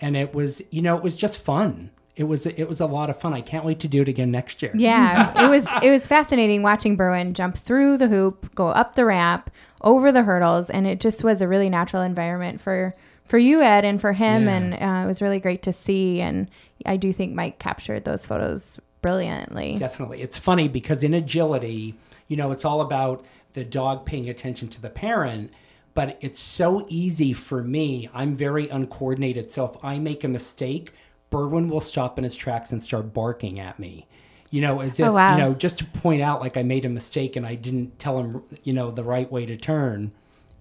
And 0.00 0.16
it 0.16 0.34
was, 0.34 0.60
you 0.70 0.82
know, 0.82 0.96
it 0.96 1.02
was 1.02 1.16
just 1.16 1.42
fun. 1.42 1.90
It 2.16 2.24
was 2.24 2.46
it 2.46 2.68
was 2.68 2.80
a 2.80 2.86
lot 2.86 3.10
of 3.10 3.18
fun. 3.18 3.34
I 3.34 3.40
can't 3.40 3.64
wait 3.64 3.80
to 3.80 3.88
do 3.88 4.02
it 4.02 4.08
again 4.08 4.30
next 4.30 4.62
year. 4.62 4.70
Yeah, 4.74 5.44
it 5.46 5.48
was 5.48 5.66
it 5.82 5.90
was 5.90 6.06
fascinating 6.06 6.62
watching 6.62 6.96
Berwyn 6.96 7.32
jump 7.32 7.58
through 7.58 7.98
the 7.98 8.08
hoop, 8.08 8.54
go 8.54 8.68
up 8.68 8.94
the 8.94 9.04
ramp, 9.04 9.50
over 9.82 10.12
the 10.12 10.22
hurdles, 10.22 10.70
and 10.70 10.86
it 10.86 11.00
just 11.00 11.24
was 11.24 11.42
a 11.42 11.48
really 11.48 11.68
natural 11.68 12.02
environment 12.02 12.60
for 12.60 12.94
for 13.24 13.38
you, 13.38 13.62
Ed, 13.62 13.84
and 13.84 14.00
for 14.00 14.12
him. 14.12 14.44
Yeah. 14.44 14.54
And 14.54 14.74
uh, 14.74 15.04
it 15.04 15.06
was 15.06 15.22
really 15.22 15.40
great 15.40 15.62
to 15.64 15.72
see. 15.72 16.20
And 16.20 16.48
I 16.86 16.96
do 16.96 17.12
think 17.12 17.34
Mike 17.34 17.58
captured 17.58 18.04
those 18.04 18.26
photos 18.26 18.78
brilliantly. 19.02 19.76
Definitely. 19.78 20.22
It's 20.22 20.38
funny 20.38 20.68
because 20.68 21.02
in 21.02 21.14
agility, 21.14 21.94
you 22.28 22.36
know, 22.36 22.52
it's 22.52 22.64
all 22.64 22.80
about 22.80 23.24
the 23.54 23.64
dog 23.64 24.04
paying 24.04 24.28
attention 24.28 24.68
to 24.68 24.80
the 24.80 24.90
parent, 24.90 25.52
but 25.94 26.18
it's 26.20 26.40
so 26.40 26.86
easy 26.88 27.32
for 27.32 27.62
me. 27.62 28.08
I'm 28.12 28.34
very 28.34 28.68
uncoordinated. 28.68 29.50
So 29.50 29.66
if 29.66 29.84
I 29.84 29.98
make 29.98 30.24
a 30.24 30.28
mistake, 30.28 30.92
Berwyn 31.34 31.68
will 31.68 31.80
stop 31.80 32.16
in 32.18 32.24
his 32.24 32.34
tracks 32.34 32.70
and 32.72 32.82
start 32.82 33.12
barking 33.12 33.58
at 33.60 33.78
me. 33.78 34.06
You 34.50 34.60
know, 34.60 34.80
as 34.80 35.00
if, 35.00 35.06
Oh, 35.06 35.12
wow. 35.12 35.36
you 35.36 35.42
know, 35.42 35.52
just 35.54 35.78
to 35.78 35.84
point 35.84 36.22
out 36.22 36.40
like 36.40 36.56
I 36.56 36.62
made 36.62 36.84
a 36.84 36.88
mistake 36.88 37.34
and 37.34 37.44
I 37.44 37.56
didn't 37.56 37.98
tell 37.98 38.18
him, 38.20 38.42
you 38.62 38.72
know, 38.72 38.90
the 38.92 39.02
right 39.02 39.30
way 39.30 39.44
to 39.46 39.56
turn. 39.56 40.12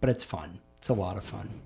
But 0.02 0.10
it's 0.10 0.24
fun. 0.24 0.60
It's 0.80 0.90
a 0.90 0.94
lot 0.94 1.16
of 1.16 1.24
fun. 1.24 1.62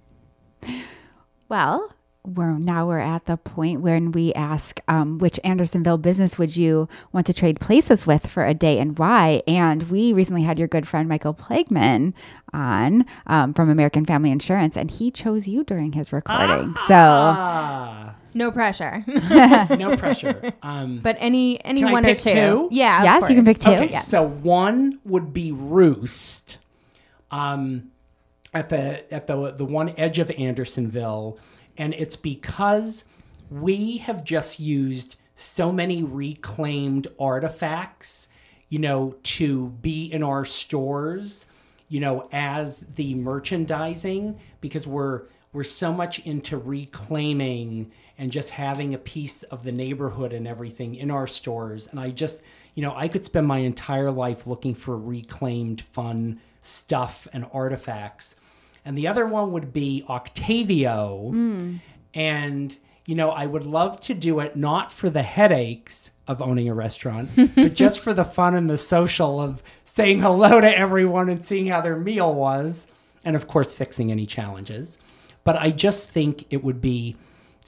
Well, 1.50 1.94
we're 2.26 2.58
now 2.58 2.86
we're 2.88 3.00
at 3.00 3.26
the 3.26 3.38
point 3.38 3.80
when 3.80 4.12
we 4.12 4.34
ask 4.34 4.82
um, 4.90 5.18
which 5.18 5.40
Andersonville 5.46 5.98
business 5.98 6.38
would 6.38 6.58
you 6.58 6.90
want 7.14 7.26
to 7.28 7.34
trade 7.34 7.62
places 7.62 8.06
with 8.06 8.28
for 8.28 8.46
a 8.46 8.54
day 8.54 8.80
and 8.80 9.00
why. 9.00 9.42
And 9.48 9.84
we 9.90 10.12
recently 10.12 10.44
had 10.44 10.60
your 10.60 10.68
good 10.68 10.86
friend 10.86 11.08
Michael 11.08 11.34
Plagman 11.34 12.14
on 12.52 13.06
um, 13.28 13.54
from 13.54 13.70
American 13.70 14.06
Family 14.06 14.30
Insurance, 14.32 14.76
and 14.76 14.92
he 14.92 15.10
chose 15.10 15.48
you 15.48 15.64
during 15.64 15.94
his 15.94 16.12
recording. 16.12 16.76
So 16.88 16.94
Ah, 16.96 18.16
No 18.34 18.52
pressure. 18.52 19.04
no 19.08 19.96
pressure. 19.98 20.54
Um, 20.62 21.00
but 21.00 21.16
any 21.20 21.64
any 21.66 21.82
Can 21.82 21.90
I 21.90 21.92
one 21.94 22.04
pick 22.04 22.18
or 22.18 22.22
two. 22.22 22.30
two? 22.32 22.68
Yeah. 22.72 23.00
of 23.00 23.04
yes, 23.06 23.30
you 23.30 23.36
can 23.36 23.46
pick 23.46 23.60
two. 23.60 23.72
Okay, 23.72 23.90
Yeah. 23.92 24.02
so 24.02 24.28
one 24.28 25.00
would 25.06 25.34
be 25.34 25.52
Roost, 25.52 26.60
um, 27.32 27.92
at 28.54 28.70
the 28.70 29.12
at 29.14 29.28
the 29.28 29.52
the 29.52 29.66
one 29.66 29.94
edge 29.98 30.20
of 30.20 30.32
Andersonville, 30.32 31.38
and 31.78 31.94
it's 31.94 32.16
because 32.16 33.06
we 33.50 33.98
have 33.98 34.24
just 34.24 34.60
used 34.60 35.16
so 35.36 35.72
many 35.72 36.04
reclaimed 36.04 37.08
artifacts, 37.20 38.28
you 38.70 38.80
know, 38.80 39.16
to 39.24 39.68
be 39.82 40.06
in 40.12 40.24
our 40.24 40.44
stores, 40.46 41.46
you 41.90 42.00
know, 42.00 42.28
as 42.32 42.80
the 42.96 43.14
merchandising 43.16 44.40
because 44.62 44.86
we're 44.88 45.24
we're 45.54 45.64
so 45.64 45.94
much 45.94 46.20
into 46.20 46.58
reclaiming 46.58 47.92
and 48.18 48.32
just 48.32 48.50
having 48.52 48.94
a 48.94 48.98
piece 48.98 49.44
of 49.44 49.64
the 49.64 49.72
neighborhood 49.72 50.34
and 50.34 50.48
everything 50.48 50.96
in 50.96 51.12
our 51.12 51.28
stores 51.28 51.88
and 51.88 52.00
I 52.00 52.10
just 52.12 52.42
you 52.78 52.84
know, 52.84 52.94
I 52.96 53.08
could 53.08 53.26
spend 53.26 53.48
my 53.48 53.58
entire 53.58 54.12
life 54.12 54.46
looking 54.46 54.76
for 54.76 54.96
reclaimed 54.96 55.82
fun 55.82 56.40
stuff 56.62 57.28
and 57.34 57.44
artifacts. 57.52 58.36
And 58.86 58.96
the 58.96 59.08
other 59.08 59.26
one 59.26 59.52
would 59.54 59.74
be 59.74 60.06
Octavio. 60.08 61.32
Hmm. 61.32 61.78
And, 62.14 62.78
you 63.08 63.16
know, 63.16 63.32
I 63.32 63.48
would 63.48 63.66
love 63.66 64.00
to 64.02 64.14
do 64.14 64.42
it 64.42 64.56
not 64.56 64.92
for 64.92 65.10
the 65.10 65.24
headaches 65.24 66.12
of 66.28 66.40
owning 66.40 66.70
a 66.70 66.76
restaurant, 66.76 67.32
but 67.56 67.74
just 67.74 68.00
for 68.00 68.14
the 68.14 68.24
fun 68.24 68.54
and 68.54 68.70
the 68.70 68.78
social 68.78 69.42
of 69.42 69.64
saying 69.84 70.22
hello 70.22 70.62
to 70.62 70.78
everyone 70.78 71.30
and 71.30 71.44
seeing 71.44 71.66
how 71.66 71.82
their 71.82 71.98
meal 71.98 72.32
was. 72.36 72.86
And 73.26 73.36
of 73.36 73.48
course, 73.48 73.74
fixing 73.74 74.12
any 74.12 74.28
challenges. 74.28 75.00
But 75.44 75.56
I 75.56 75.72
just 75.72 76.12
think 76.12 76.46
it 76.52 76.64
would 76.64 76.80
be 76.80 77.16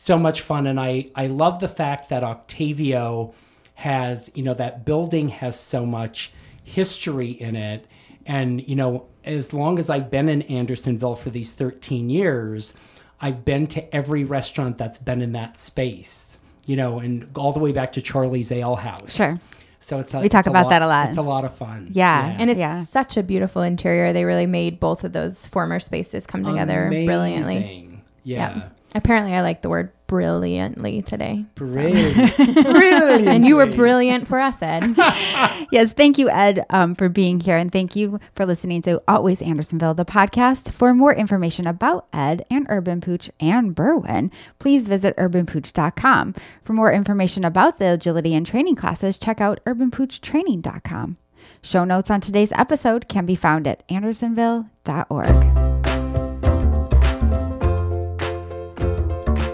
so 0.01 0.17
much 0.17 0.41
fun. 0.41 0.65
And 0.65 0.79
I, 0.79 1.09
I 1.15 1.27
love 1.27 1.59
the 1.59 1.67
fact 1.67 2.09
that 2.09 2.23
Octavio 2.23 3.33
has, 3.75 4.31
you 4.33 4.43
know, 4.43 4.53
that 4.53 4.85
building 4.85 5.29
has 5.29 5.59
so 5.59 5.85
much 5.85 6.31
history 6.63 7.29
in 7.31 7.55
it. 7.55 7.85
And, 8.25 8.65
you 8.67 8.75
know, 8.75 9.05
as 9.25 9.53
long 9.53 9.77
as 9.79 9.89
I've 9.89 10.09
been 10.09 10.29
in 10.29 10.41
Andersonville 10.43 11.15
for 11.15 11.29
these 11.29 11.51
13 11.51 12.09
years, 12.09 12.73
I've 13.21 13.43
been 13.43 13.67
to 13.67 13.93
every 13.95 14.23
restaurant 14.23 14.77
that's 14.77 14.97
been 14.97 15.21
in 15.21 15.33
that 15.33 15.57
space, 15.57 16.39
you 16.65 16.75
know, 16.75 16.99
and 16.99 17.29
all 17.37 17.51
the 17.51 17.59
way 17.59 17.71
back 17.71 17.91
to 17.93 18.01
Charlie's 18.01 18.51
Ale 18.51 18.75
House. 18.77 19.15
Sure. 19.15 19.39
So 19.81 19.99
it's 19.99 20.13
a, 20.13 20.19
We 20.19 20.29
talk 20.29 20.39
it's 20.41 20.47
a 20.47 20.49
about 20.51 20.65
lot- 20.65 20.69
that 20.71 20.81
a 20.81 20.87
lot. 20.87 21.09
It's 21.09 21.17
a 21.17 21.21
lot 21.21 21.45
of 21.45 21.55
fun. 21.55 21.89
Yeah. 21.91 22.35
And 22.37 22.49
it's 22.49 22.59
Yeah. 22.59 22.83
such 22.83 23.17
a 23.17 23.23
beautiful 23.23 23.61
interior. 23.61 24.13
They 24.13 24.25
really 24.25 24.45
made 24.45 24.79
both 24.79 25.03
of 25.03 25.13
those 25.13 25.47
former 25.47 25.79
spaces 25.79 26.25
come 26.25 26.43
together 26.43 26.89
brilliantly. 26.89 27.57
Amazing. 27.57 28.01
Yeah. 28.23 28.69
Apparently, 28.95 29.33
I 29.33 29.41
like 29.41 29.61
the 29.61 29.69
word 29.69 29.91
brilliantly 30.07 31.01
today. 31.03 31.45
Brilliant. 31.55 32.35
Brilliant. 32.37 33.27
And 33.27 33.45
you 33.45 33.57
were 33.57 33.67
brilliant 33.67 34.27
for 34.27 34.39
us, 34.39 34.59
Ed. 34.61 34.95
Yes, 35.71 35.93
thank 35.93 36.17
you, 36.17 36.31
Ed, 36.31 36.65
um, 36.71 36.95
for 36.95 37.09
being 37.09 37.39
here. 37.39 37.55
And 37.55 37.71
thank 37.71 37.95
you 37.95 38.19
for 38.35 38.47
listening 38.47 38.81
to 38.83 38.99
Always 39.07 39.39
Andersonville, 39.39 39.93
the 39.93 40.03
podcast. 40.03 40.71
For 40.71 40.95
more 40.95 41.13
information 41.13 41.67
about 41.67 42.07
Ed 42.11 42.43
and 42.49 42.65
Urban 42.69 43.01
Pooch 43.01 43.29
and 43.39 43.75
Berwin, 43.75 44.31
please 44.57 44.87
visit 44.87 45.15
urbanpooch.com. 45.17 46.33
For 46.63 46.73
more 46.73 46.91
information 46.91 47.45
about 47.45 47.77
the 47.77 47.93
agility 47.93 48.33
and 48.33 48.47
training 48.47 48.77
classes, 48.77 49.19
check 49.19 49.39
out 49.39 49.59
urbanpoochtraining.com. 49.67 51.17
Show 51.61 51.83
notes 51.83 52.09
on 52.09 52.21
today's 52.21 52.51
episode 52.53 53.07
can 53.07 53.27
be 53.27 53.35
found 53.35 53.67
at 53.67 53.87
andersonville.org. 53.89 55.88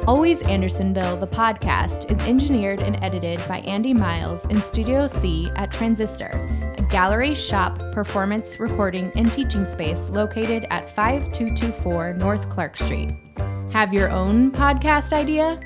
Always 0.08 0.39
Andersonville, 0.44 1.18
the 1.18 1.26
podcast, 1.26 2.12
is 2.12 2.28
engineered 2.28 2.80
and 2.80 3.04
edited 3.04 3.41
by 3.48 3.62
Andy 3.62 3.91
Miles 3.91 4.46
in 4.46 4.62
Studio 4.62 5.08
C 5.08 5.50
at 5.56 5.72
Transistor, 5.72 6.30
a 6.78 6.82
gallery 6.91 7.34
shop 7.34 7.80
performance 7.91 8.60
recording 8.60 9.12
and 9.15 9.34
teaching 9.34 9.65
space 9.65 9.98
located 10.10 10.68
at 10.70 10.96
5224 10.96 12.13
North 12.13 12.48
Clark 12.52 12.78
Street. 12.78 13.13
Have 13.72 13.96
your 13.96 14.12
own 14.12 14.52
podcast 14.52 15.12
idea? 15.12 15.60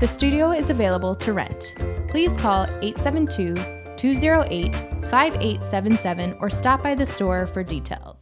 The 0.00 0.08
studio 0.08 0.52
is 0.52 0.70
available 0.70 1.14
to 1.14 1.34
rent. 1.34 1.74
Please 2.08 2.32
call 2.38 2.62
872 2.80 3.56
208 3.98 4.74
5877 5.10 6.36
or 6.40 6.48
stop 6.48 6.82
by 6.82 6.94
the 6.94 7.04
store 7.04 7.46
for 7.46 7.62
details. 7.62 8.15